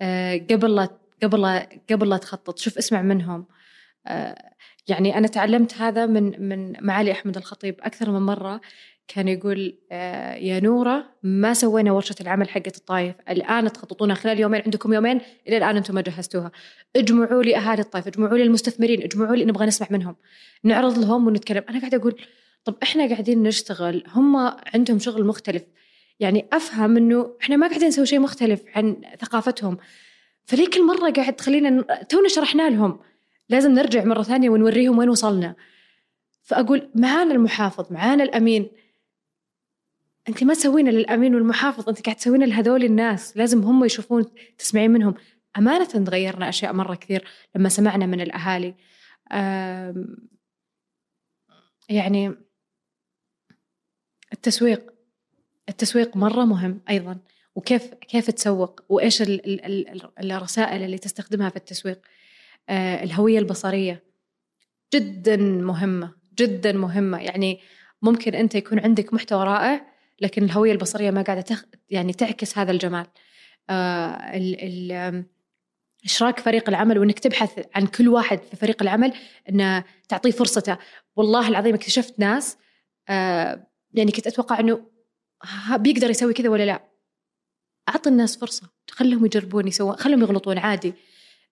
[0.00, 0.88] آه قبل
[1.22, 3.46] قبل قبل لا تخطط شوف اسمع منهم.
[4.06, 4.54] آه
[4.88, 8.60] يعني أنا تعلمت هذا من من معالي أحمد الخطيب أكثر من مرة.
[9.08, 13.14] كان يقول آه يا نورة ما سوينا ورشة العمل حقت الطايف.
[13.30, 16.52] الآن تخططونها خلال يومين عندكم يومين إلى الآن أنتم ما جهزتوها.
[16.96, 20.16] اجمعوا لي أهالي الطايف اجمعوا لي المستثمرين اجمعوا لي نبغى نسمع منهم.
[20.64, 21.64] نعرض لهم ونتكلم.
[21.68, 22.20] أنا قاعدة أقول
[22.64, 24.36] طب إحنا قاعدين نشتغل هم
[24.74, 25.62] عندهم شغل مختلف.
[26.20, 29.78] يعني أفهم إنه إحنا ما قاعدين نسوي شيء مختلف عن ثقافتهم.
[30.44, 33.00] فليه كل مرة قاعد تخلينا تونا شرحنا لهم.
[33.48, 35.54] لازم نرجع مرة ثانية ونوريهم وين وصلنا.
[36.42, 38.70] فأقول معانا المحافظ معانا الأمين.
[40.28, 43.36] أنت ما تسوينا للأمين والمحافظ أنت قاعد تسوينا لهذول الناس.
[43.36, 44.24] لازم هم يشوفون
[44.58, 45.14] تسمعين منهم.
[45.58, 48.74] أمانة تغيرنا أشياء مرة كثير لما سمعنا من الأهالي.
[51.88, 52.34] يعني
[54.32, 54.94] التسويق
[55.68, 57.18] التسويق مرة مهم أيضا.
[57.54, 59.22] وكيف كيف تسوق؟ وإيش
[60.20, 62.00] الرسائل اللي تستخدمها في التسويق؟
[62.68, 64.04] آه الهوية البصرية
[64.94, 67.22] جدا مهمة جدا مهمة.
[67.22, 67.60] يعني
[68.02, 71.64] ممكن أنت يكون عندك محتوى رائع لكن الهوية البصرية ما قاعدة تخ...
[71.90, 73.06] يعني تعكس هذا الجمال.
[73.70, 75.24] آه ال...
[76.04, 79.12] إشراك فريق العمل وإنك تبحث عن كل واحد في فريق العمل
[79.48, 80.78] إنه تعطيه فرصته.
[81.16, 82.58] والله العظيم اكتشفت ناس
[83.08, 84.80] آه يعني كنت أتوقع إنه
[85.76, 86.84] بيقدر يسوي كذا ولا لا.
[87.88, 90.94] أعطي الناس فرصة خلهم يجربون يسوون خلهم يغلطون عادي.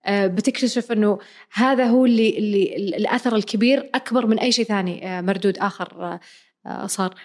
[0.05, 1.19] آه بتكتشف إنه
[1.53, 6.19] هذا هو اللي اللي الأثر الكبير أكبر من أي شيء ثاني آه مردود آخر
[6.65, 7.11] آه صار.
[7.11, 7.15] آه،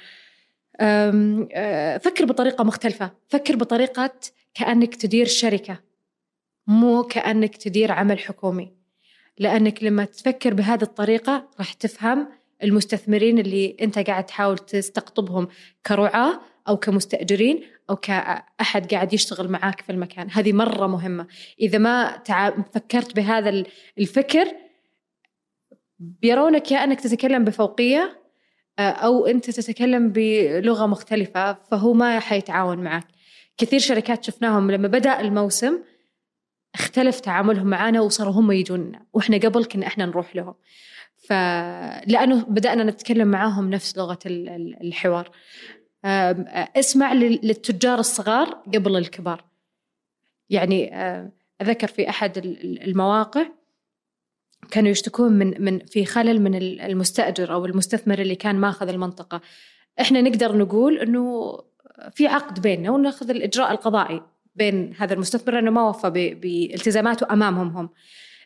[1.99, 3.11] فكر بطريقة مختلفة.
[3.29, 4.11] فكر بطريقة
[4.55, 5.81] كأنك تدير شركة
[6.67, 8.73] مو كأنك تدير عمل حكومي.
[9.39, 12.29] لأنك لما تفكر بهذه الطريقة راح تفهم
[12.63, 15.49] المستثمرين اللي أنت قاعد تحاول تستقطبهم
[15.87, 17.61] كرعاة أو كمستأجرين
[17.91, 20.29] أو كأحد قاعد يشتغل معاك في المكان.
[20.31, 21.27] هذه مرة مهمة.
[21.61, 22.23] إذا ما.
[22.75, 23.65] فكرت بهذا
[23.99, 24.53] الفكر
[25.99, 28.28] بيرونك يا انك تتكلم بفوقية آه،
[28.79, 33.05] أو أنت تتكلم بلغة مختلفة فهو ما حيتعاون معك.
[33.57, 35.79] كثير شركات شفناهم لما بدأ الموسم
[36.75, 40.55] اختلف تعاملهم معنا وصاروا هم يجونا وإحنا قبل كنا إحنا نروح لهم.
[41.17, 45.31] فلانه بدأنا نتكلم معاهم نفس لغة الحوار.
[46.77, 49.45] اسمع للتجار الصغار قبل الكبار.
[50.51, 50.95] يعني
[51.63, 53.47] أذكر في أحد المواقع
[54.71, 59.41] كانوا يشتكون من من في خلل من المستأجر أو المستثمر اللي كان ماخذ المنطقة.
[60.01, 61.59] إحنا نقدر نقول إنه
[62.11, 64.23] في عقد بيننا ونأخذ الإجراء القضائي
[64.55, 67.91] بين هذا المستثمر انه ما وفى بالتزاماته أمامهم هم.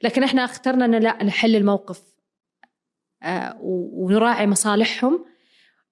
[0.02, 2.02] لكن إحنا اخترنا ان لا نحل الموقف
[3.22, 5.31] آه، ونراعي مصالحهم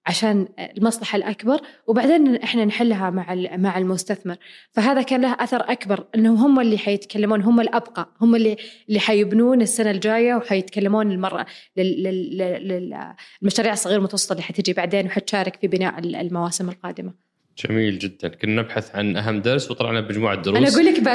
[0.05, 4.35] عشان المصلحة الأكبر وبعدين إحنا نحلها مع مع المستثمر.
[4.71, 8.57] فهذا كان له أثر أكبر إنهم هم اللي حيتكلمون هم الأبقى هم اللي
[8.89, 11.45] اللي حيبنون السنة الجاية وحيتكلمون المرة
[11.77, 17.30] للمشاريع الصغيرة المتوسطه اللي حتجي بعدين وحتشارك في بناء المواسم القادمة.
[17.67, 18.27] جميل جدا.
[18.27, 20.57] كنا نبحث عن أهم درس وطلعنا بمجموعة دروس.
[20.57, 21.07] أنا أقول لك ف...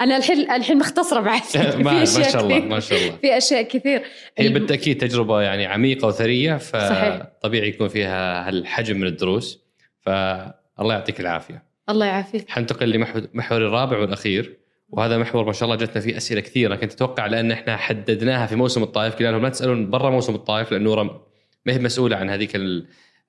[0.00, 1.40] أنا الحين الحين مختصرة بعد.
[1.84, 3.16] ما, شاء الله ما شاء الله.
[3.16, 4.02] في أشياء كثير.
[4.38, 9.64] هي بالتأكيد تجربة يعني عميقة وثرية فطبيعي يكون فيها هالحجم من الدروس.
[10.00, 11.62] فالله يعطيك العافية.
[11.88, 12.50] الله يعافيك.
[12.50, 14.60] حنتقل لمحور الرابع والأخير.
[14.88, 16.76] وهذا محور ما شاء الله جتنا فيه أسئلة كثيرة.
[16.76, 19.14] كنت أتوقع لأن إحنا حددناها في موسم الطائف.
[19.14, 21.26] قلنا لهم لا تسألون برا موسم الطائف لأن نوره
[21.66, 22.60] ما هي مسؤولة عن هذيك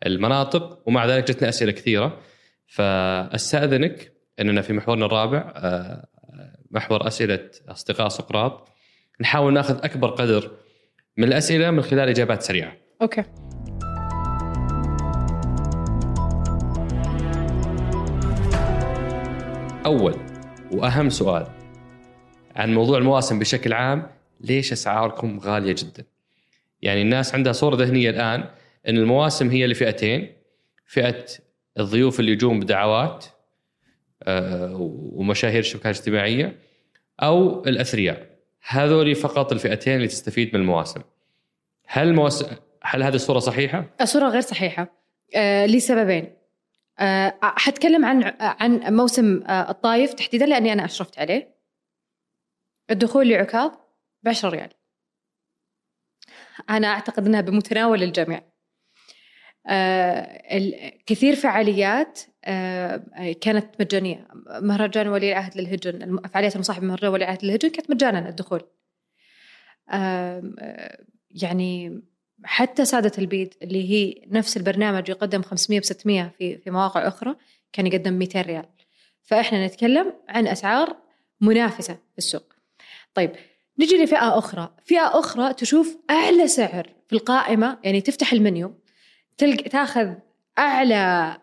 [0.06, 0.80] المناطق.
[0.86, 2.18] ومع ذلك جتنا أسئلة كثيرة.
[2.72, 6.08] فأستأذنك أننا في محورنا الرابع آه،
[6.72, 8.68] محور أسئلة أصدقاء سقراط
[9.22, 10.52] نحاول نأخذ أكبر قدر
[11.18, 12.78] من الأسئلة من خلال إجابات سريعة.
[13.02, 13.24] أوكي.
[19.86, 20.16] أول
[20.72, 21.48] وأهم سؤال
[22.56, 24.08] عن موضوع المواسم بشكل عام
[24.42, 26.04] ليش أسعاركم غالية جدا؟
[26.82, 28.44] يعني الناس عندها صورة ذهنية الآن
[28.88, 30.34] إن المواسم هي لفئتين
[30.86, 31.26] فئة
[31.80, 33.26] الضيوف اللي يجون بدعوات
[34.24, 34.76] آه،
[35.14, 36.60] ومشاهير الشبكات الاجتماعية
[37.24, 38.32] أو الأثرياء.
[38.68, 41.02] هذول فقط الفئتين اللي تستفيد من المواسم.
[41.88, 42.46] هل موس...
[42.84, 44.88] هل هذه الصورة صحيحة؟ الصورة غير صحيحة.
[45.36, 46.36] آه لسببين.
[47.00, 51.56] أه حتكلم عن عن موسم آه، الطايف تحديدا لأني أنا أشرفت عليه.
[52.92, 53.72] الدخول لعكاظ
[54.24, 54.70] ب 10 ريال.
[56.70, 58.51] أنا أعتقد إنها بمتناول الجميع آه
[61.06, 63.02] كثير فعاليات آه
[63.42, 64.28] كانت مجانية.
[64.62, 68.62] مهرجان ولي العهد للهجن فعاليات المصاحبة بمهرجان ولي العهد للهجن كانت مجانا الدخول.
[69.90, 70.44] آه
[71.32, 72.02] يعني
[72.44, 77.36] حتى سادة البيد اللي هي نفس البرنامج يقدم 500 ب 600 في في مواقع أخرى
[77.74, 78.66] كان يقدم 200 ريال.
[79.22, 80.98] فإحنا نتكلم عن أسعار
[81.42, 82.54] منافسة في السوق.
[83.14, 83.32] طيب
[83.80, 84.76] نجي لفئة أخرى.
[84.86, 88.81] فئة أخرى تشوف أعلى سعر في القائمة يعني تفتح المنيو.
[89.38, 90.14] تلقى تاخذ
[90.60, 91.38] أعلى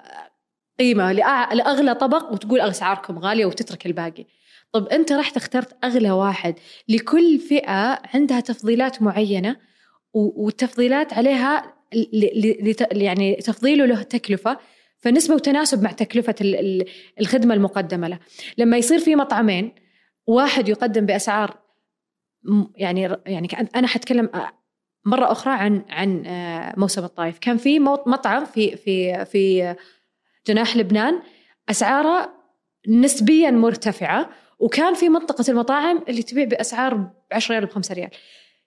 [0.78, 4.26] قيمة لأغلى طبق وتقول أسعاركم غالية وتترك الباقي.
[4.72, 6.54] طب أنت رحت اخترت أغلى واحد
[6.88, 9.56] لكل فئة عندها تفضيلات معينة
[10.14, 11.74] والتفضيلات عليها
[12.92, 14.58] يعني تفضيله له تكلفة
[14.98, 16.34] فنسبة وتناسب مع تكلفة
[17.20, 18.18] الخدمة المقدمة له.
[18.58, 19.72] لما يصير في مطعمين
[20.26, 21.58] واحد يقدم بأسعار
[22.76, 24.30] يعني يعني أنا حتكلم
[25.08, 29.74] مرة أخرى عن عن آه، موسم الطايف كان في مطعم في في في
[30.46, 31.22] جناح لبنان
[31.70, 32.32] أسعاره
[32.88, 38.10] نسبيا مرتفعة وكان في منطقة المطاعم اللي تبيع بأسعار ب 10 ريال ب 5 ريال.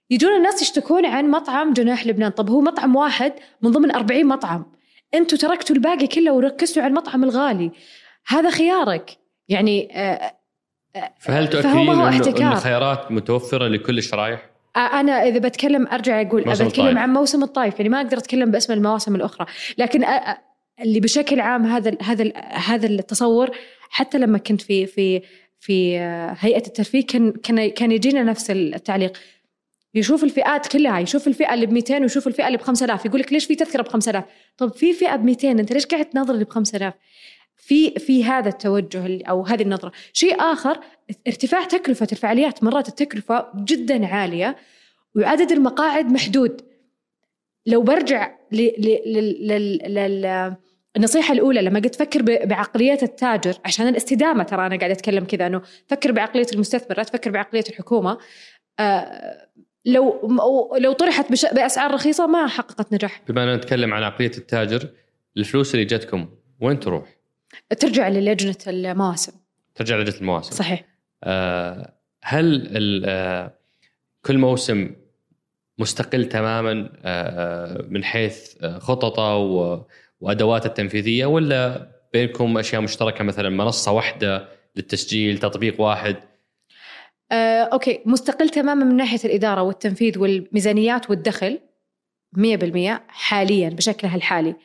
[0.10, 2.32] يجون الناس يشتكون عن مطعم جناح لبنان.
[2.32, 4.66] طب هو مطعم واحد من ضمن 40 مطعم.
[5.14, 7.72] أنتوا تركتوا الباقي كله وركزتوا على المطعم الغالي.
[8.28, 9.18] هذا خيارك.
[9.48, 10.34] يعني آه،
[10.96, 16.68] آه، فهل تؤكدين إنه الخيارات متوفرة لكل الشرايح؟ آه، أنا إذا بتكلم أرجع أقول بتكلم
[16.68, 16.98] الطائف.
[16.98, 19.48] عن موسم الطايف يعني ما أقدر أتكلم باسم المواسم الأخرى.
[19.78, 20.06] لكن
[20.82, 23.50] اللي بشكل عام هذا هذا هذا التصور
[23.90, 25.22] حتى لما كنت في في
[25.60, 25.98] في
[26.40, 29.18] هيئة الترفيه كان كان كان يجينا نفس التعليق.
[29.94, 33.34] يشوف الفئات كلها يشوف الفئة اللي ب 200 ويشوف الفئة اللي ب 5000 يقول لك
[33.34, 34.24] ليش في تذكرة ب 5000
[34.58, 36.94] طب في فئة ب 200 أنت ليش قاعد تناظر اللي ب 5000
[37.62, 40.80] في في هذا التوجه أو هذه النظرة شيء آخر
[41.28, 44.56] ارتفاع تكلفة الفعاليات مرات التكلفة جدا عالية
[45.16, 46.62] وعدد المقاعد محدود
[47.66, 55.26] لو برجع للنصيحة الأولى لما قلت فكر بعقلية التاجر عشان الاستدامة ترى أنا قاعدة أتكلم
[55.26, 58.18] كذا أنه فكر بعقلية المستثمر لا تفكر بعقلية الحكومة
[58.80, 59.48] آه،
[59.86, 60.38] لو
[60.78, 63.22] لو طرحت بأسعار رخيصة ما حققت نجاح.
[63.30, 64.90] بما اننا نتكلم عن عقلية التاجر،
[65.38, 66.30] الفلوس اللي جتكم
[66.62, 67.21] وين تروح؟
[67.80, 69.32] ترجع للجنة المواسم.
[69.76, 70.52] ترجع لجنة المواسم.
[70.52, 70.86] صحيح.
[71.24, 71.94] آه
[72.24, 72.72] هل
[73.06, 73.54] آه
[74.26, 74.96] كل موسم
[75.78, 79.36] مستقل تماما آه من حيث آه، خططه
[80.22, 86.16] وأدواته التنفيذية ولا بينكم أشياء مشتركة مثلا منصة واحدة للتسجيل، تطبيق واحد؟
[87.32, 91.60] آه، أوكي مستقل تماما من ناحية الإدارة والتنفيذ والميزانيات والدخل
[92.38, 94.56] 100% حاليا بشكلها الحالي آه،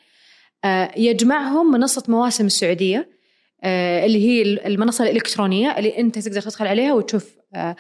[0.97, 3.17] يجمعهم منصة مواسم السعودية
[3.65, 7.77] آه، اللي هي المنصة الإلكترونية اللي أنت تقدر تدخل عليها وتشوف آه،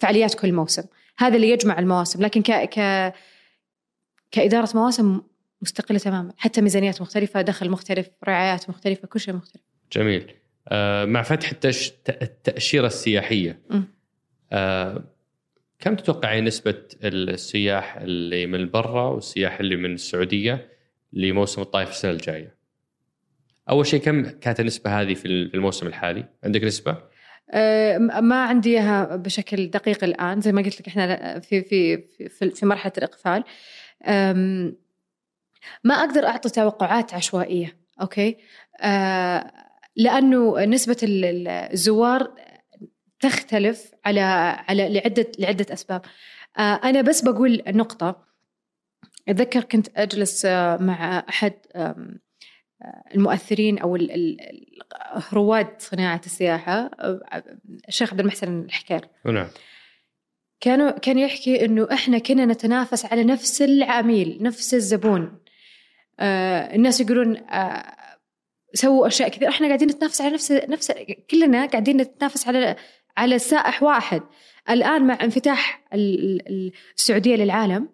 [0.00, 0.82] فعاليات كل موسم.
[1.18, 2.22] هذا اللي يجمع المواسم.
[2.22, 3.12] لكن ك, ك
[4.30, 5.20] كإدارة مواسم
[5.62, 6.32] مستقلة تماما.
[6.36, 9.62] حتى ميزانيات مختلفة دخل مختلف رعايات مختلفة كل شيء مختلف.
[9.92, 10.34] جميل.
[11.04, 11.52] مع فتح
[12.08, 13.62] التأشيرة السياحية.
[14.52, 15.04] آه
[15.78, 20.68] كم تتوقعين نسبة السياح اللي من برا والسياح اللي من السعودية؟
[21.12, 22.58] لموسم الطائف السنة الجاية؟
[23.70, 26.96] أول شيء كم كانت النسبة هذه في الموسم الحالي؟ عندك نسبة؟
[27.50, 31.96] أه ما عندي إياها بشكل دقيق الآن زي ما قلت لك إحنا في في
[32.28, 33.44] في, في مرحلة الإقفال
[35.84, 38.36] ما أقدر أعطي توقعات عشوائية أوكي
[38.80, 39.52] أه
[39.96, 42.32] لأنه نسبة الزوار
[43.20, 44.20] تختلف على
[44.68, 46.02] على لعدة لعدة أسباب
[46.58, 48.27] آه، أنا بس بقول نقطة
[49.28, 52.18] أتذكر كنت أجلس آه، مع أحد آه،
[53.14, 53.98] المؤثرين أو
[55.32, 56.90] رواد صناعة السياحة
[57.88, 59.08] الشيخ عبد المحسن الحكير.
[59.24, 59.48] نعم.
[60.60, 65.38] كانوا كان يحكي إنه إحنا كنا نتنافس على نفس العميل نفس الزبون.
[66.20, 67.36] الناس يقولون
[68.74, 70.92] سووا أشياء كثير إحنا قاعدين نتنافس على نفس نفس
[71.30, 72.76] كلنا قاعدين نتنافس على
[73.16, 74.22] على سائح واحد.
[74.70, 77.88] الآن مع انفتاح السعودية للعالم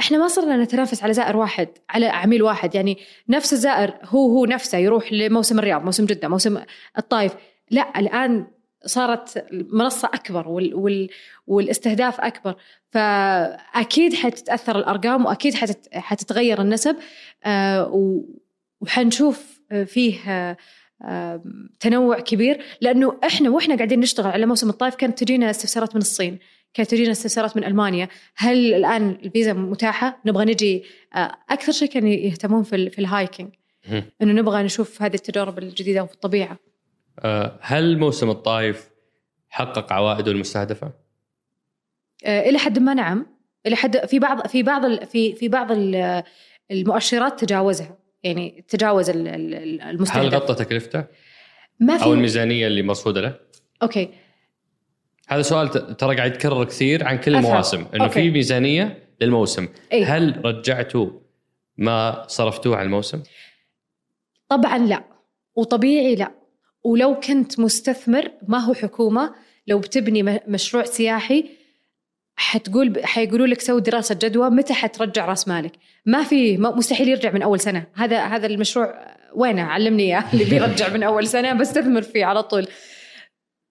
[0.00, 2.74] إحنا ما صرنا نتنافس على زائر واحد على عميل واحد.
[2.74, 6.58] يعني نفس الزائر هو هو نفسه يروح لموسم الرياض موسم جدة موسم
[6.98, 7.32] الطايف
[7.70, 8.46] لا الآن
[8.86, 11.08] صارت المنصة أكبر وال وال
[11.46, 12.54] والاستهداف أكبر.
[12.90, 15.54] فأكيد حتتأثر الأرقام وأكيد
[15.92, 16.96] حتتغير النسب
[17.44, 18.22] آه
[18.80, 20.56] وحنشوف فيه
[21.80, 22.64] تنوع كبير.
[22.80, 26.38] لأنه إحنا وإحنا قاعدين نشتغل على موسم الطائف كانت تجينا استفسارات من الصين.
[26.76, 28.08] كانت تجينا استفسارات من ألمانيا.
[28.36, 30.84] هل الآن الفيزا متاحة؟ نبغى نجي.
[31.14, 33.48] آه، أكثر شيء كانوا يهتمون في في الهايكنج.
[34.22, 36.58] إنه نبغى نشوف هذه التجارب الجديدة في الطبيعة.
[37.20, 38.88] آه، هل موسم الطايف
[39.48, 40.92] حقق عوائده المستهدفة؟
[42.24, 43.26] آه، إلى حد ما نعم.
[43.66, 46.22] إلى حد في بعض في بعض في في بعض ال-
[46.70, 47.96] المؤشرات تجاوزها.
[48.22, 51.04] يعني تجاوز ال- ال- هل المستهدف غطى تكلفته؟
[51.80, 53.34] ما أو في الميزانية اللي مرصوده له؟
[53.82, 54.08] أوكي.
[55.28, 57.36] هذا سؤال ترى قاعد يتكرر كثير عن كل.
[57.36, 58.08] المواسم إنه.
[58.08, 59.68] في ميزانية للموسم.
[59.92, 61.10] اي هل رجعتوا
[61.76, 63.22] ما صرفتوه على الموسم؟
[64.48, 65.04] طبعا لا.
[65.54, 66.30] وطبيعي لا.
[66.84, 69.34] ولو كنت مستثمر ما هو حكومة؟
[69.66, 71.44] لو بتبني مشروع سياحي
[72.36, 75.72] حتقول حيقولوا لك سوي دراسة جدوى متى حترجع رأس مالك؟
[76.06, 77.86] ما في مستحيل يرجع من أول سنة.
[77.94, 78.94] هذا هذا المشروع
[79.34, 80.24] وينه؟ علمني إياه.
[80.32, 82.66] اللي بيرجع من أول سنة بستثمر فيه على طول.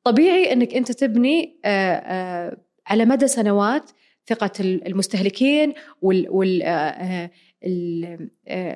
[0.09, 3.91] طبيعي إنك أنت تبني آه، آه، على مدى سنوات
[4.29, 7.31] ثقة المستهلكين وال آه،
[7.65, 8.29] ال-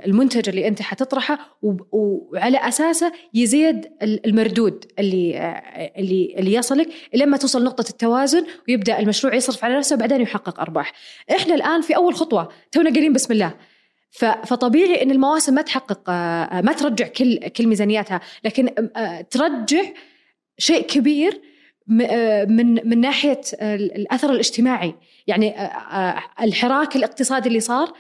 [0.05, 1.57] المنتج اللي أنت حتطرحه
[1.91, 5.37] وعلى أساسه يزيد ال- المردود اللي
[5.97, 10.91] اللي اللي يصلك لما توصل نقطة التوازن ويبدأ المشروع يصرف على نفسه وبعدين يحقق أرباح.
[11.31, 13.53] إحنا الآن في أول خطوة تونا قايلين بسم الله.
[14.45, 16.09] فطبيعي إن المواسم ما تحقق
[16.61, 18.69] ما ترجع كل كل ميزانياتها لكن
[19.29, 19.81] ترجع
[20.59, 21.41] شيء كبير
[22.01, 24.95] آه، من من ناحية الأثر الاجتماعي.
[25.27, 27.93] يعني آه، آه، الحراك الاقتصادي اللي صار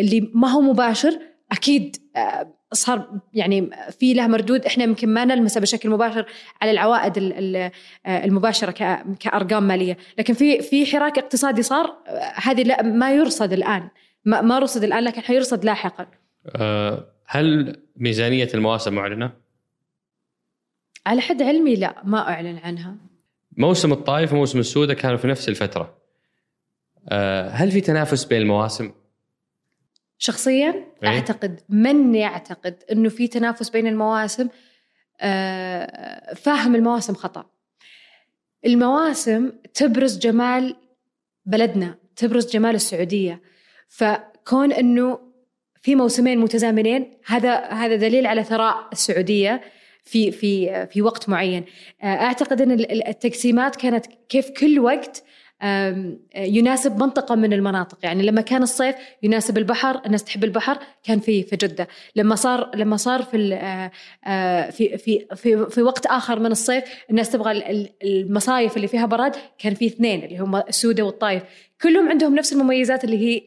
[0.00, 1.18] اللي ما هو مباشر
[1.52, 1.96] أكيد
[2.72, 4.66] صار يعني في له مردود.
[4.66, 6.26] إحنا يمكن ما نلمسه بشكل مباشر
[6.62, 7.70] على العوائد ال- ال-
[8.06, 8.70] المباشرة
[9.20, 9.96] كأرقام مالية.
[10.18, 11.96] لكن في في حراك اقتصادي صار
[12.34, 13.88] هذه ما يرصد الآن.
[14.24, 16.06] ما رصد الآن لكن حيرصد لاحقا.
[17.26, 19.41] هل ميزانية المواسم معلنة؟
[21.06, 22.96] على حد علمي لا ما أعلن عنها
[23.56, 25.98] موسم الطايف وموسم السودة كانوا في نفس الفترة.
[27.08, 28.92] آه، هل في تنافس بين المواسم؟
[30.18, 34.48] شخصيا إيه؟ أعتقد من يعتقد إنه في تنافس بين المواسم
[35.20, 37.46] آه، فاهم المواسم خطأ
[38.66, 40.76] المواسم تبرز جمال
[41.46, 43.40] بلدنا تبرز جمال السعودية
[43.88, 45.18] فكون إنه
[45.82, 49.62] في موسمين متزامنين هذا هذا دليل على ثراء السعودية
[50.04, 51.64] في في في وقت معين.
[52.02, 55.22] آه، أعتقد إن ال- ال- التقسيمات كانت كيف كل وقت
[56.36, 57.98] يناسب منطقة من المناطق.
[58.02, 61.88] يعني لما كان الصيف يناسب البحر الناس تحب البحر كان في في جدة.
[62.16, 63.90] لما صار لما صار في آه،
[64.26, 68.88] آه، في في في في وقت آخر من الصيف الناس تبغى ال- ال- المصايف اللي
[68.88, 71.42] فيها برد كان في اثنين اللي هم السودة والطايف
[71.82, 73.42] كلهم عندهم نفس المميزات اللي هي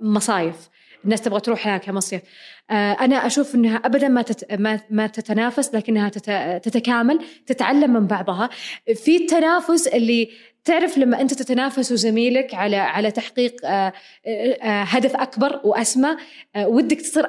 [0.00, 0.68] مصايف.
[1.04, 2.22] الناس تبغى تروحها كمصيف
[2.70, 4.80] آه، أنا أشوف إنها ابدا ما.
[4.90, 6.30] ما تتنافس لكنها تت...
[6.64, 8.50] تتكامل تتعلم من بعضها.
[8.94, 10.30] في التنافس اللي
[10.64, 13.92] تعرف لما أنت تتنافس وزميلك على على تحقيق آه،
[14.26, 16.16] آه، هدف أكبر وأسمى
[16.58, 17.26] ودك تصير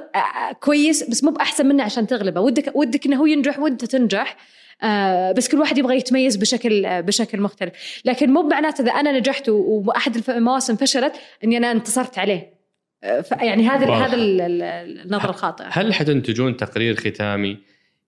[0.59, 2.41] كويس بس مو بأحسن منه عشان تغلبه.
[2.41, 4.37] ودك ودك إنه هو ينجح وأنت تنجح
[5.37, 8.01] بس كل واحد يبغى يتميز بشكل بشكل مختلف.
[8.05, 11.13] لكن مو معناته إذا أنا نجحت وأحد المواسم فشلت
[11.43, 12.60] إني أنا انتصرت عليه.
[13.03, 13.93] آه، ف- يعني هذا.
[13.93, 14.61] هذا ال- ال-
[15.05, 17.57] النظره الخاطئه هل حتنتجون تقرير ختامي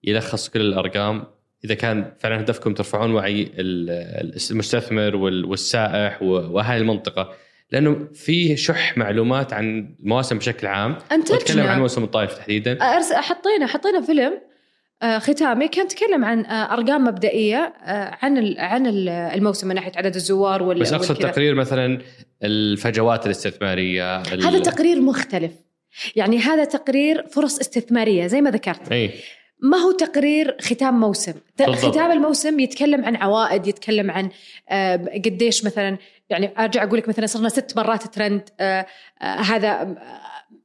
[0.04, 1.24] يلخص كل الأرقام؟
[1.64, 7.32] إذا كان فعلا هدفكم ترفعون وعي ال- المستثمر وال- والسائح واهالي المنطقة
[7.72, 10.92] لأنه في شح معلومات عن المواسم بشكل عام.
[10.92, 12.78] وأتكلم انتجنا عن موسم الطائف تحديدا.
[13.12, 14.40] حطينا حطينا فيلم
[15.02, 20.14] ختامي كان تكلم عن آه، أرقام مبدئية آه، عن عن ال- الموسم من ناحية عدد
[20.14, 21.14] الزوار وال بس أقصد.
[21.16, 21.98] تقرير مثلا
[22.42, 25.52] الفجوات الاستثمارية ال- هذا تقرير مختلف
[26.16, 29.10] يعني هذا تقرير فرص استثمارية زي ما ذكرت إي
[29.62, 31.76] ما هو تقرير ختام موسم بالضبط.
[31.76, 34.28] ختام الموسم يتكلم عن عوائد يتكلم عن
[34.70, 35.98] آه، قديش مثلا
[36.30, 38.86] يعني أرجع أقول لك مثلا صرنا ست مرات ترند آه،
[39.22, 39.96] آه، هذا آه،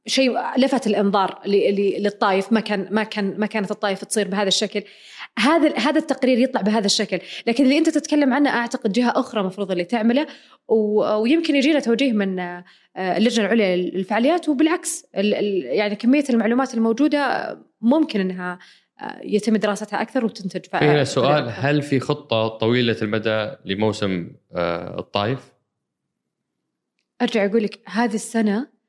[0.06, 4.48] شيء لفت الانظار ل- ل- للطايف ما كان ما كان ما كانت الطايف تصير بهذا
[4.48, 4.82] الشكل
[5.38, 9.70] هذا هذا التقرير يطلع بهذا الشكل لكن اللي انت تتكلم عنه أعتقد جهة أخرى مفروض
[9.70, 10.26] اللي تعمله
[10.68, 12.64] ويمكن يجينا توجيه من آه،
[12.96, 18.58] اللجنة العليا للفعاليات وبالعكس ال- ال- يعني كمية المعلومات الموجودة ممكن إنها
[19.00, 21.48] آه، يتم دراستها أكثر وتنتج في هنا سؤال.
[21.54, 25.52] هل في خطة طويلة المدى لموسم آه، الطائف؟
[27.22, 28.79] أرجع أقول لك هذه السنة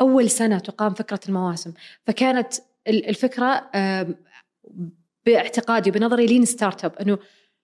[0.00, 1.72] أول سنة تقام فكرة المواسم.
[2.06, 2.52] فكانت
[2.88, 4.14] ال- الفكرة آم،
[5.26, 7.18] باعتقادي بنظري lean startup إنه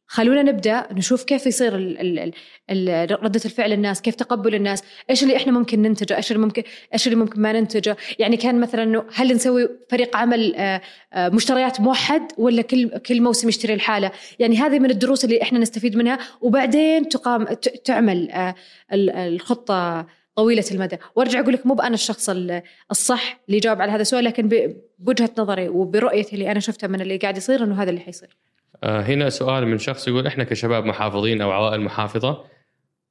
[0.07, 2.33] خلونا نبدأ نشوف كيف يصير ال ال
[2.71, 6.63] ال ردة الفعل الناس، كيف تقبل الناس، إيش اللي إحنا ممكن ننتجه، إيش اللي ممكن
[6.93, 10.81] إيش اللي ممكن ما ننتجه، يعني كان مثلا إنه هل نسوي فريق عمل آه،
[11.13, 15.59] آه، مشتريات موحد ولا كل كل موسم يشتري لحاله، يعني هذه من الدروس اللي إحنا
[15.59, 16.19] نستفيد منها.
[16.41, 17.45] وبعدين تقام
[17.85, 18.55] تعمل آه،
[18.93, 20.07] ال- الخطة
[20.37, 20.97] طويلة المدى.
[21.17, 25.31] وارجع أقول لك مو بأنا الشخص ال- الصح اللي يجاوب على هذا السؤال لكن بوجهة
[25.39, 28.37] نظري وبرؤيتي اللي أنا شفتها من اللي قاعد يصير إنه هذا اللي حيصير.
[28.83, 32.45] آه، هنا سؤال من شخص يقول إحنا كشباب محافظين أو عوائل محافظة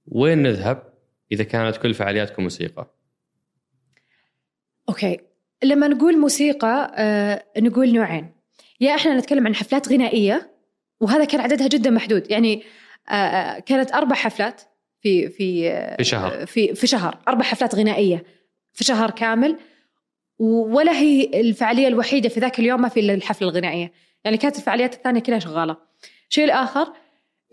[0.08, 0.94] وين نذهب
[1.32, 2.88] إذا كانت كل فعالياتكم موسيقى؟
[4.90, 5.18] أوكي.
[5.64, 8.32] لما نقول موسيقى آه نقول نوعين.
[8.82, 10.52] يا إحنا نتكلم عن حفلات غنائية
[11.00, 12.32] وهذا كان عددها جدا محدود.
[12.32, 12.64] يعني
[13.10, 14.62] آه، كانت أربع حفلات.
[15.04, 16.46] في في آه، في شهر.
[16.46, 17.18] في في شهر.
[17.28, 18.24] أربع حفلات غنائية
[18.74, 19.58] في شهر كامل
[20.40, 23.92] ولا هي الفعالية الوحيدة في ذاك اليوم ما في إلا الحفلة الغنائية.
[24.24, 25.78] يعني كانت الفعاليات الثانية كلها شغالة.
[26.30, 26.94] الشيء الآخر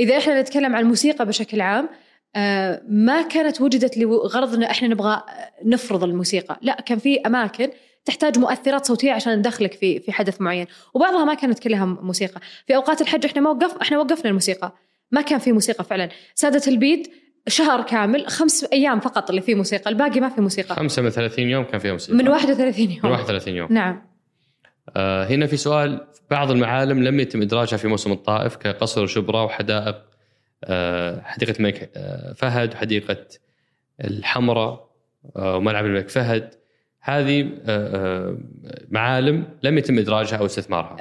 [0.01, 1.89] إذا إحنا نتكلم عن الموسيقى بشكل عام
[2.37, 5.23] آه، ما كانت وجدت لغرض ان إحنا نبغى
[5.65, 6.59] نفرض الموسيقى.
[6.63, 7.71] لا كان في أماكن
[8.05, 10.67] تحتاج مؤثرات صوتية عشان ندخلك في في حدث معين.
[10.95, 12.41] وبعضها ما كانت كلها موسيقى.
[12.67, 14.73] في أوقات الحج إحنا ما وقف إحنا وقفنا الموسيقى.
[15.11, 16.09] ما كان في موسيقى فعلا.
[16.35, 17.11] سادة البيد
[17.49, 20.74] شهر كامل خمس أيام فقط اللي فيه موسيقى الباقي ما في موسيقى.
[20.74, 22.18] خمسة من 30 يوم كان فيها موسيقى.
[22.18, 23.01] من 31 يوم.
[23.05, 23.72] من 31 يوم.
[23.72, 24.03] نعم.
[24.97, 29.97] آه هنا في سؤال بعض المعالم لم يتم إدراجها في موسم الطائف كقصر شبرا وحدائق
[30.64, 33.16] آه حديقة الملك آه فهد وحديقة
[34.05, 34.91] الحمراء
[35.36, 36.55] آه وملعب الملك فهد.
[37.01, 38.38] هذه آه آه
[38.91, 40.97] معالم لم يتم إدراجها أو استثمارها.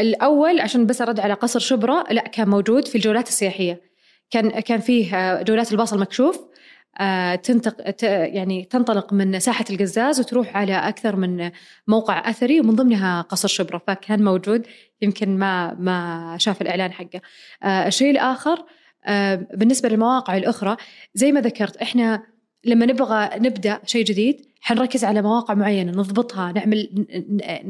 [0.00, 3.91] الأول عشان بس أرد على قصر شبرا لا كان موجود في الجولات السياحية.
[4.32, 6.40] كان كان فيه آه، جولات الباص المكشوف
[7.00, 7.74] آه، تنتق
[8.04, 11.50] يعني تنطلق من ساحة القزاز وتروح على أكثر من
[11.88, 14.66] موقع أثري ومن ضمنها قصر شبرا فكان موجود
[15.02, 17.20] يمكن ما ما شاف الإعلان حقه.
[17.62, 18.64] آه، الشيء الآخر
[19.04, 20.76] آه، بالنسبة للمواقع الأخرى
[21.14, 22.22] زي ما ذكرت إحنا
[22.64, 27.06] لما نبغى نبدأ شيء جديد حنركز على مواقع معينة نضبطها نعمل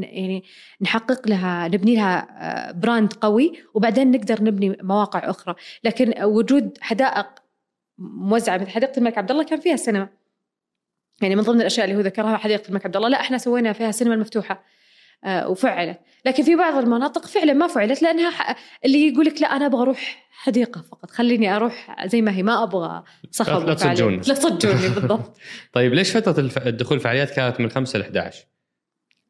[0.03, 0.45] يعني
[0.81, 5.55] نحقق لها نبني لها آه، براند قوي وبعدين نقدر نبني مواقع أخرى.
[5.85, 7.27] لكن وجود حدائق
[7.99, 10.09] موزعة مثل حديقة الملك عبد الله كان فيها سينما.
[11.23, 13.91] يعني من ضمن الأشياء اللي هو ذكرها حديقة الملك عبد الله لا إحنا سوينا فيها
[13.91, 14.55] سينما المفتوحة.
[14.55, 14.63] آه،
[15.27, 15.99] وفعلت.
[16.27, 19.83] لكن في بعض المناطق فعلا ما فعلت لأنها ح- اللي يقول لك لا أنا أبغى
[19.83, 23.75] أروح حديقة فقط خليني أروح زي ما هي ما أبغى صخب لا.
[23.75, 24.17] تصجوني.
[24.17, 25.37] لا تصجوني بالضبط.
[25.73, 28.45] طيب ليش فترة الف- الدخول الفعاليات كانت من 5 ل 11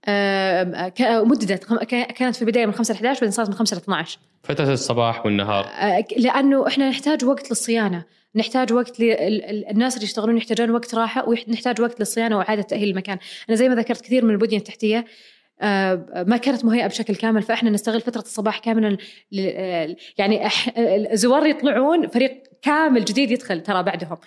[0.05, 1.65] آه، ك- مددت
[2.17, 5.27] كانت في البداية من 5 ل 11 بعدين صارت من 5 ل 12 فترة الصباح
[5.27, 5.65] والنهار.
[5.67, 11.81] آه، لأنه إحنا نحتاج وقت للصيانة نحتاج وقت للناس اللي يشتغلون يحتاجون وقت راحة ونحتاج
[11.81, 13.19] وقت للصيانة وإعادة تأهيل المكان.
[13.49, 15.05] أنا زي ما ذكرت كثير من البنية التحتية آه،
[16.27, 18.97] ما كانت مهيئة بشكل كامل فإحنا نستغل فترة الصباح كاملا
[19.39, 24.19] آه، يعني أح- الزوار يطلعون فريق كامل جديد يدخل ترى بعدهم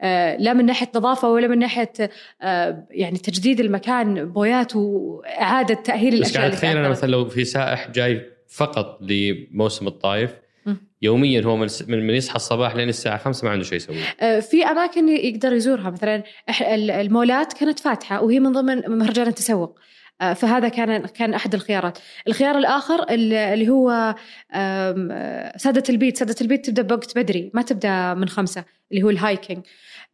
[0.00, 1.92] آه، لا من ناحية نظافة ولا من ناحية
[2.42, 6.88] آه، يعني تجديد المكان بويات وإعادة تأهيل بس الأشياء قاعد اللي اتخيل أنا.
[6.88, 10.30] مثلا لو في سائح جاي فقط لموسم الطايف
[10.66, 10.76] مم.
[11.02, 15.08] يوميا هو من يصحى الصباح لين الساعة 5 ما عنده شيء يسوي آه، في أماكن
[15.08, 16.22] يقدر يزورها مثلا
[17.00, 19.82] المولات كانت فاتحة وهي من ضمن مهرجان التسوق آه،
[20.20, 21.98] فهذا كان كان أحد الخيارات.
[22.28, 24.14] الخيار الآخر ال- اللي هو
[24.54, 26.16] آه، سادة البيت.
[26.16, 29.62] سادة البيت تبدأ بوقت بدري ما تبدأ من خمسة اللي هو الهايكينج.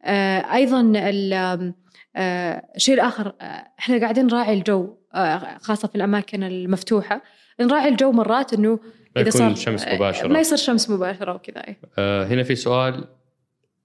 [0.03, 1.73] آه، أيضا ال- آم،
[2.15, 7.21] آه، الشيء الآخر آه، إحنا قاعدين نراعي الجو آه، خاصة في الأماكن المفتوحة.
[7.59, 8.79] نراعي الجو مرات إنه
[9.15, 10.27] ما إذا صار الشمس آه، مباشرة.
[10.27, 11.77] ما يصير شمس مباشرة وكذا إيه.
[11.97, 13.03] آه هنا في سؤال.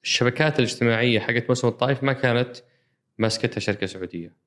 [0.05, 2.57] الشبكات الاجتماعية حقت موسم الطايف ما كانت
[3.19, 4.43] ماسكتها شركة سعودية.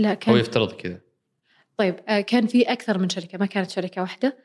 [0.00, 1.00] لا هو كان يفترض كذا.
[1.76, 4.36] طيب آه، كان في أكثر من شركة ما كانت شركة واحدة.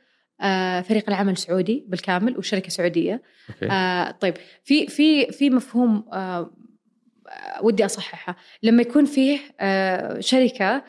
[0.42, 3.22] آه، فريق العمل سعودي بالكامل وشركة سعودية.
[3.50, 3.72] أوكي.
[3.72, 4.34] آه، طيب
[4.64, 6.06] في في في مفهوم
[7.62, 9.40] ودي اصححها لما يكون فيه
[10.20, 10.84] شركة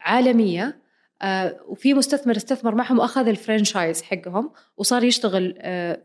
[0.00, 0.84] عالمية
[1.22, 5.54] آه، وفي مستثمر استثمر معهم وأخذ الفرنشايز حقهم وصار يشتغل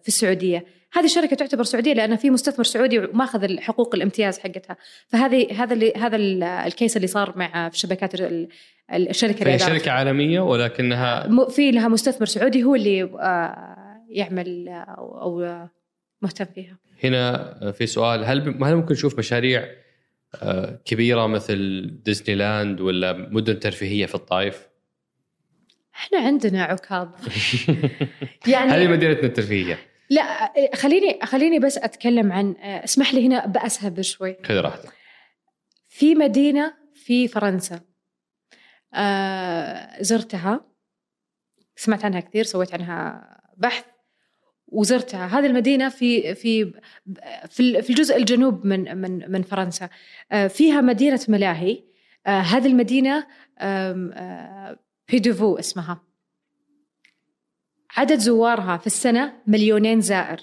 [0.02, 0.66] في السعودية.
[0.94, 4.78] هذه الشركة تعتبر سعودية لأن في مستثمر سعودي وماخذ الحقوق الامتياز حقتها
[5.08, 8.48] فهذه هذا اللي هذا ال- ال case اللي صار مع في شبكات ال-
[8.92, 9.62] الشركة أدارت.
[9.72, 15.70] شركة عالمية ولكنها في لها مستثمر سعودي هو اللي آه، يعمل آه، أو أو، آه،
[16.22, 19.66] مهتم فيها هنا في سؤال هل هل ممكن نشوف مشاريع
[20.86, 24.68] كبيرة مثل ديزني لاند ولا مدن ترفيهية في الطايف؟
[25.96, 27.08] إحنا عندنا عكاظ
[28.46, 29.78] هذه يعني مدينتنا الترفيهية
[30.10, 34.38] لا خليني خليني بس أتكلم عن اسمح لي هنا بأسهب شوي.
[34.46, 34.94] خذ راحتك.
[35.88, 37.80] في مدينة في فرنسا
[38.94, 40.66] آه، زرتها
[41.76, 43.86] سمعت عنها كثير سويت عنها بحث
[44.68, 45.26] وزرتها.
[45.28, 46.74] هذه المدينة في في
[47.52, 49.90] في الجزء الجنوب من من من فرنسا.
[50.32, 51.84] آه، فيها مدينة ملاهي.
[52.28, 53.28] آه، هذه المدينة
[53.60, 54.80] آم، آه،
[55.12, 56.09] بيدوفو اسمها.
[57.98, 60.40] عدد زوارها في السنة مليونين زائر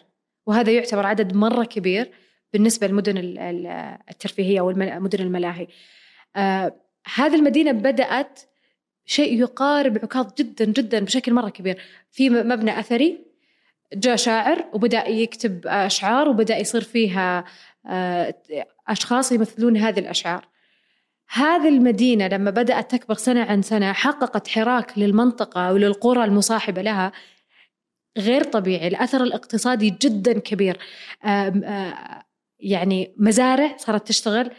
[0.47, 2.11] وهذا يعتبر عدد مرة كبير
[2.53, 5.67] بالنسبة للمدن ال- ال- الترفيهية والمدن الملاهي.
[6.37, 6.77] آه،
[7.15, 8.41] هذه المدينة بدأت
[9.05, 13.27] شيء يقارب عكاظ جدا جدا بشكل مرة كبير في مبنى أثري
[13.95, 17.45] جاء شاعر وبدأ يكتب أشعار وبدأ يصير فيها
[17.87, 18.35] آه،
[18.89, 20.49] أشخاص يمثلون هذه الأشعار.
[21.33, 27.13] هذه المدينة لما بدأت تكبر سنة عن سنة حققت حراك للمنطقة وللقرى المصاحبة لها
[28.19, 28.89] غير طبيعي.
[28.89, 30.79] الأثر الاقتصادي جدا كبير.
[32.61, 34.51] يعني مزارع صارت تشتغل.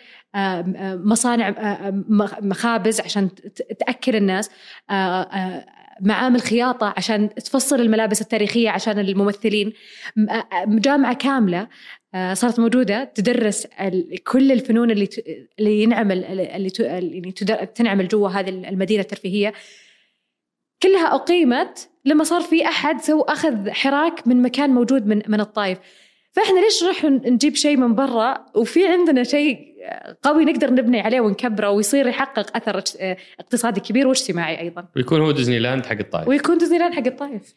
[1.05, 1.55] مصانع
[1.91, 3.30] مخ- مخابز عشان
[3.80, 4.49] تأكل الناس.
[6.01, 9.74] معامل خياطة عشان تفصل الملابس التاريخية عشان الممثلين.
[10.68, 11.68] جامعة كاملة
[12.34, 13.68] صارت موجودة تدرس
[14.28, 15.10] كل الفنون اللي
[15.60, 16.70] اللي ينعمل اللي
[17.76, 19.53] تنعمل جوا هذه المدينة الترفيهية.
[20.84, 25.78] كلها أقيمت لما صار في أحد سو أخذ حراك من مكان موجود من من الطائف.
[26.32, 29.59] فإحنا ليش نروح نجيب شيء من برا؟ وفي عندنا شيء
[30.23, 32.84] قوي نقدر نبني عليه ونكبره ويصير يحقق أثر
[33.39, 34.88] اقتصادي كبير واجتماعي أيضا.
[34.95, 36.28] ويكون هو ديزني لاند حق الطائف.
[36.28, 37.53] ويكون ديزني لاند حق الطائف.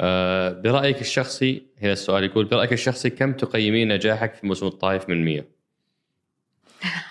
[0.00, 5.24] آه برأيك الشخصي هنا السؤال يقول برأيك الشخصي كم تقيمين نجاحك في موسم الطائف من
[5.24, 5.40] 100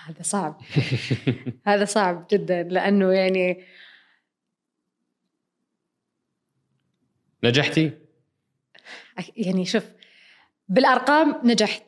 [0.08, 0.60] هذا صعب.
[1.66, 3.60] هذا صعب جدا لأنه يعني
[7.44, 7.90] نجحتي؟
[9.36, 9.84] يعني شوف
[10.68, 11.82] بالأرقام نجحت.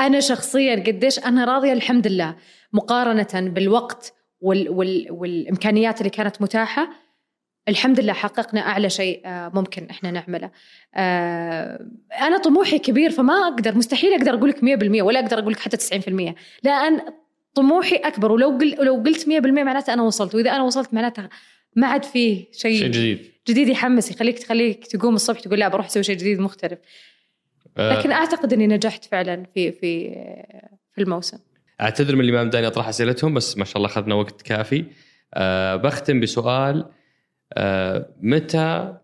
[0.00, 2.36] أنا شخصيا قديش أنا راضية الحمد لله.
[2.72, 6.88] مقارنة بالوقت وال وال والإمكانيات اللي كانت متاحة
[7.68, 10.50] الحمد لله حققنا أعلى شيء آه، ممكن إحنا نعمله.
[10.94, 11.86] آه،
[12.20, 15.76] أنا طموحي كبير فما أقدر مستحيل أقدر أقول لك 100% ولا أقدر أقول لك حتى
[15.76, 17.00] 90% لأن
[17.54, 21.28] طموحي أكبر ولو قل ولو قلت 100% معناته أنا وصلت وإذا أنا وصلت معناتها
[21.76, 23.35] ما عاد فيه شيء جديد.
[23.48, 26.78] جديد يحمس يخليك تخليك تقوم الصبح تقول لا بروح أسوي شيء جديد مختلف.
[27.78, 30.10] آه، لكن أعتقد إني نجحت فعلا في في
[30.92, 31.38] في الموسم.
[31.80, 34.84] أعتذر من اللي ما بداني أطرح أسئلتهم بس ما شاء الله أخذنا وقت كافي.
[35.34, 36.90] أه بختم بسؤال.
[37.52, 38.96] أه متى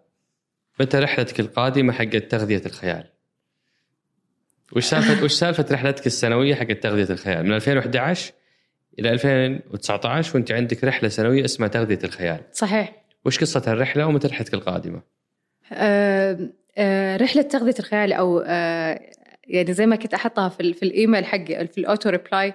[0.80, 3.04] متى رحلتك القادمة حقت تغذية الخيال؟
[4.72, 8.32] وش سالفه وش سالفة رحلتك السنوية حقت تغذية الخيال؟ من 2011
[8.98, 13.01] إلى 2019 وأنت عندك رحلة سنوية اسمها تغذية الخيال، صحيح.
[13.24, 15.02] وش قصة الرحلة ومتى رحلتك القادمة؟
[15.72, 16.38] آه،
[16.76, 19.00] آه، رحلة تغذية الخيال أو آه،
[19.44, 22.54] يعني زي ما كنت أحطها في في الإيميل حق في ال auto reply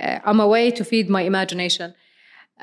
[0.00, 1.90] I'm away to feed my imagination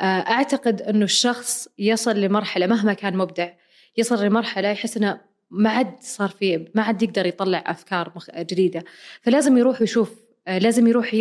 [0.01, 3.49] أعتقد إنه الشخص يصل لمرحلة مهما كان مبدع
[3.97, 5.19] يصل لمرحلة يحس إنه
[5.51, 8.83] ما عاد صار في ما عاد يقدر يطلع أفكار مخ- جديدة
[9.21, 11.13] فلازم يروح يشوف آه، لازم يروح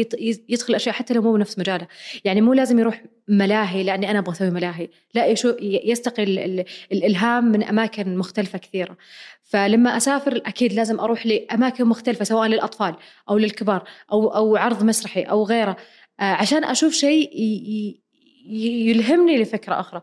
[0.48, 1.86] يدخل أشياء حتى لو مو بنفس مجاله.
[2.24, 4.88] يعني مو لازم يروح ملاهي لأني أنا أبغى أسوي ملاهي.
[5.14, 5.26] لا
[5.60, 8.96] يستقي ال- ال- الإلهام من أماكن مختلفة كثيرة.
[9.42, 12.94] فلما أسافر أكيد لازم أروح لأماكن مختلفة سواء للأطفال
[13.28, 15.76] أو للكبار أو أو عرض مسرحي أو غيره.
[16.20, 17.30] آه، عشان أشوف شيء
[18.50, 20.00] يلهمني لفكرة أخرى.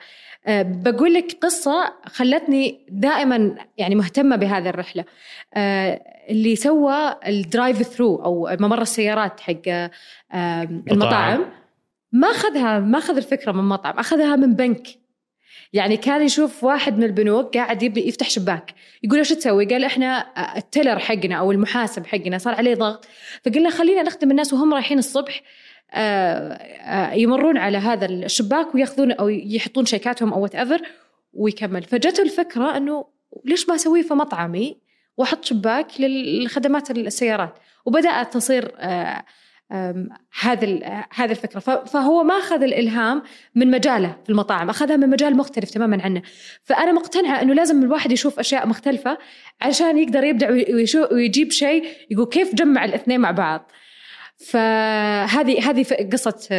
[0.47, 5.05] آه، بقول لك قصة خلتني دائما يعني مهتمة بهذه الرحلة.
[5.53, 11.45] آه، اللي سوى الدرايف ثرو أو ممر السيارات حق آه، المطاعم.
[12.11, 14.87] ما أخذها ما أخذ الفكرة من مطعم أخذها من بنك.
[15.73, 18.73] يعني كان يشوف واحد من البنوك قاعد يبي يفتح شباك.
[19.03, 20.25] يقول إيش تسوي؟ قال إحنا
[20.57, 23.05] ال teller حقنا أو المحاسب حقنا صار عليه ضغط.
[23.45, 25.41] فقلنا خلينا نخدم الناس وهم رايحين الصبح.
[27.13, 30.81] يمرون على هذا الشباك وياخذون أو يحطون شيكاتهم أو whatever
[31.33, 31.83] ويكمل.
[31.83, 33.05] فجته الفكرة إنه
[33.45, 34.77] ليش ما أسويه في مطعمي
[35.17, 39.23] وأحط شباك للخدمات السيارات؟ وبدأت تصير آه،
[40.41, 41.59] هذا آه، هذه الفكرة.
[41.59, 43.23] فهو ما أخذ الإلهام
[43.55, 46.21] من مجاله في المطاعم أخذها من مجال مختلف تماما عنه.
[46.63, 49.17] فأنا مقتنعة إنه لازم الواحد يشوف أشياء مختلفة
[49.61, 50.49] عشان يقدر يبدع
[51.11, 53.71] ويجيب شيء يقول كيف جمع الاثنين مع بعض.
[54.37, 56.49] فهذه هذه قصة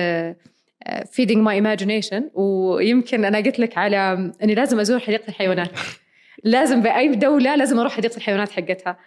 [1.13, 5.71] feeding my imagination ويمكن أنا قلت لك على إني لازم أزور حديقة الحيوانات.
[6.45, 8.99] لازم بأي دولة لازم أروح حديقة الحيوانات حقتها.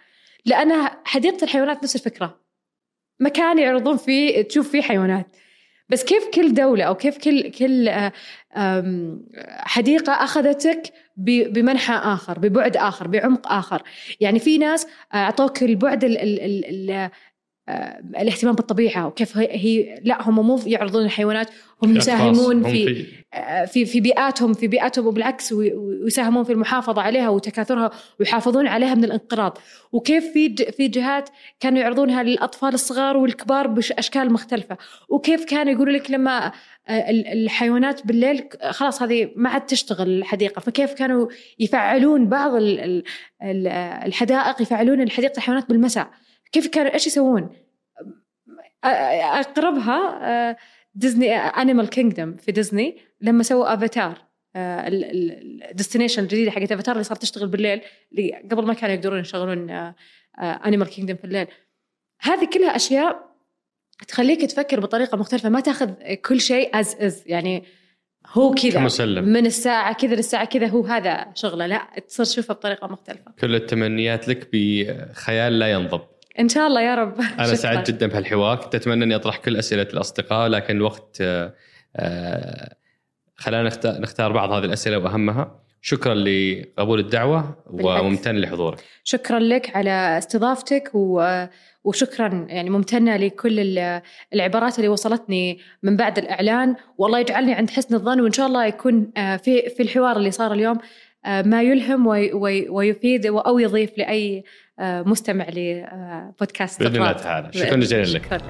[0.44, 0.72] لأن
[1.04, 2.40] حديقة الحيوانات نفس الفكرة.
[3.20, 5.26] مكان يعرضون فيه تشوف فيه حيوانات.
[5.88, 8.12] بس كيف كل دولة أو كيف كل كل آه،
[9.58, 10.82] حديقة أخذتك
[11.16, 13.82] بمنحى آخر ببعد آخر بعمق آخر؟
[14.20, 16.04] يعني في ناس آه، أعطوك البعد
[17.72, 21.50] آه، الاهتمام بالطبيعة وكيف هي, لا هم مو يعرضون الحيوانات
[21.82, 27.02] هم يساهمون هم في آه، في في بيئاتهم في بيئاتهم وبالعكس وي- ويساهمون في المحافظة
[27.02, 27.90] عليها وتكاثرها
[28.20, 29.58] ويحافظون عليها من الانقراض.
[29.92, 31.28] وكيف في في جهات
[31.60, 34.76] كانوا يعرضونها للأطفال الصغار والكبار بأشكال مختلفة.
[35.08, 36.52] وكيف كانوا يقولوا لك لما
[36.88, 40.60] آه، ال- الحيوانات بالليل خلاص هذه ما عاد تشتغل الحديقة.
[40.60, 41.28] فكيف كانوا
[41.58, 43.04] يفعلون بعض ال- ال-
[43.42, 43.66] ال-
[44.06, 46.10] الحدائق يفعلون حديقه الحيوانات بالمساء.
[46.52, 47.50] كيف كانوا إيش يسوون؟
[48.84, 50.56] أقربها
[50.94, 54.18] Disney Animal Kingdom في ديزني لما سووا Avatar
[54.56, 57.80] ال destination الجديدة حقت افاتار اللي صارت تشتغل بالليل
[58.12, 59.92] اللي قبل ما كانوا يقدرون يشغلون
[60.38, 61.46] Animal Kingdom في الليل.
[62.20, 63.32] هذه كلها أشياء
[64.08, 67.64] تخليك تفكر بطريقة مختلفة ما تأخذ كل شيء as is يعني
[68.26, 69.24] هو كذا كمسلم.
[69.24, 73.32] من الساعة كذا للساعة كذا هو هذا شغله لا تصير تشوفها بطريقة مختلفة.
[73.40, 76.00] كل التمنيات لك بخيال لا ينضب.
[76.40, 77.20] إن شاء الله يا رب.
[77.38, 77.54] أنا.
[77.54, 78.56] سعيد جدا بهالحوار.
[78.56, 81.54] كنت أتمنى إني أطرح كل أسئلة الأصدقاء لكن الوقت آه،
[81.96, 82.74] آه،
[83.36, 85.58] خلانا نختار, بعض هذه الأسئلة وأهمها.
[85.80, 87.56] شكرا لقبول الدعوة.
[87.70, 88.78] وممتن لحضورك.
[89.04, 91.44] شكرا لك على استضافتك و...
[91.84, 94.02] وشكرا يعني ممتنة لكل ال-
[94.34, 96.76] العبارات اللي وصلتني من بعد الإعلان.
[96.98, 100.52] والله يجعلني عند حسن الظن وإن شاء الله يكون آه، في في الحوار اللي صار
[100.52, 100.78] اليوم
[101.44, 104.44] ما يلهم وي- وي- ويفيد أو يضيف لأي
[104.82, 107.12] مستمع لبودكاست بإذن الله.
[107.12, 107.52] تعالى.
[107.52, 108.24] شكرا جزيلا لك.
[108.24, 108.44] شكرا لك.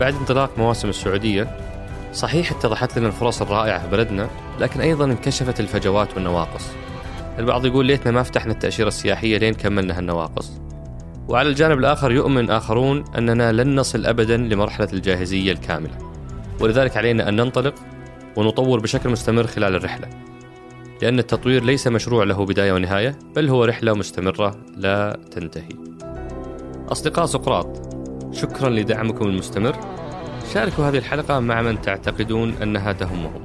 [0.00, 1.56] بعد انطلاق مواسم السعودية
[2.12, 4.28] صحيح اتضحت لنا الفرص الرائعة في بلدنا
[4.60, 6.70] لكن أيضا انكشفت الفجوات والنواقص.
[7.38, 10.52] البعض يقول ليتنا ما فتحنا التأشيرة السياحية لين كملنا هالنواقص.
[11.28, 15.98] وعلى الجانب الآخر يؤمن آخرون أننا لن نصل ابدا لمرحلة الجاهزية الكاملة.
[16.60, 17.74] ولذلك علينا أن ننطلق
[18.36, 20.08] ونطور بشكل مستمر خلال الرحلة.
[21.02, 25.68] لأن التطوير ليس مشروع له بداية ونهاية بل هو رحلة مستمرة لا تنتهي.
[26.88, 27.96] أصدقاء سقراط
[28.32, 29.76] شكرا لدعمكم المستمر.
[30.54, 33.42] شاركوا هذه الحلقة مع من تعتقدون أنها تهمهم.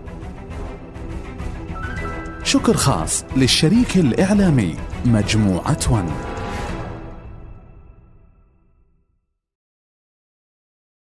[2.44, 4.76] شكر خاص للشريك الإعلامي
[5.06, 6.37] مجموعة ون.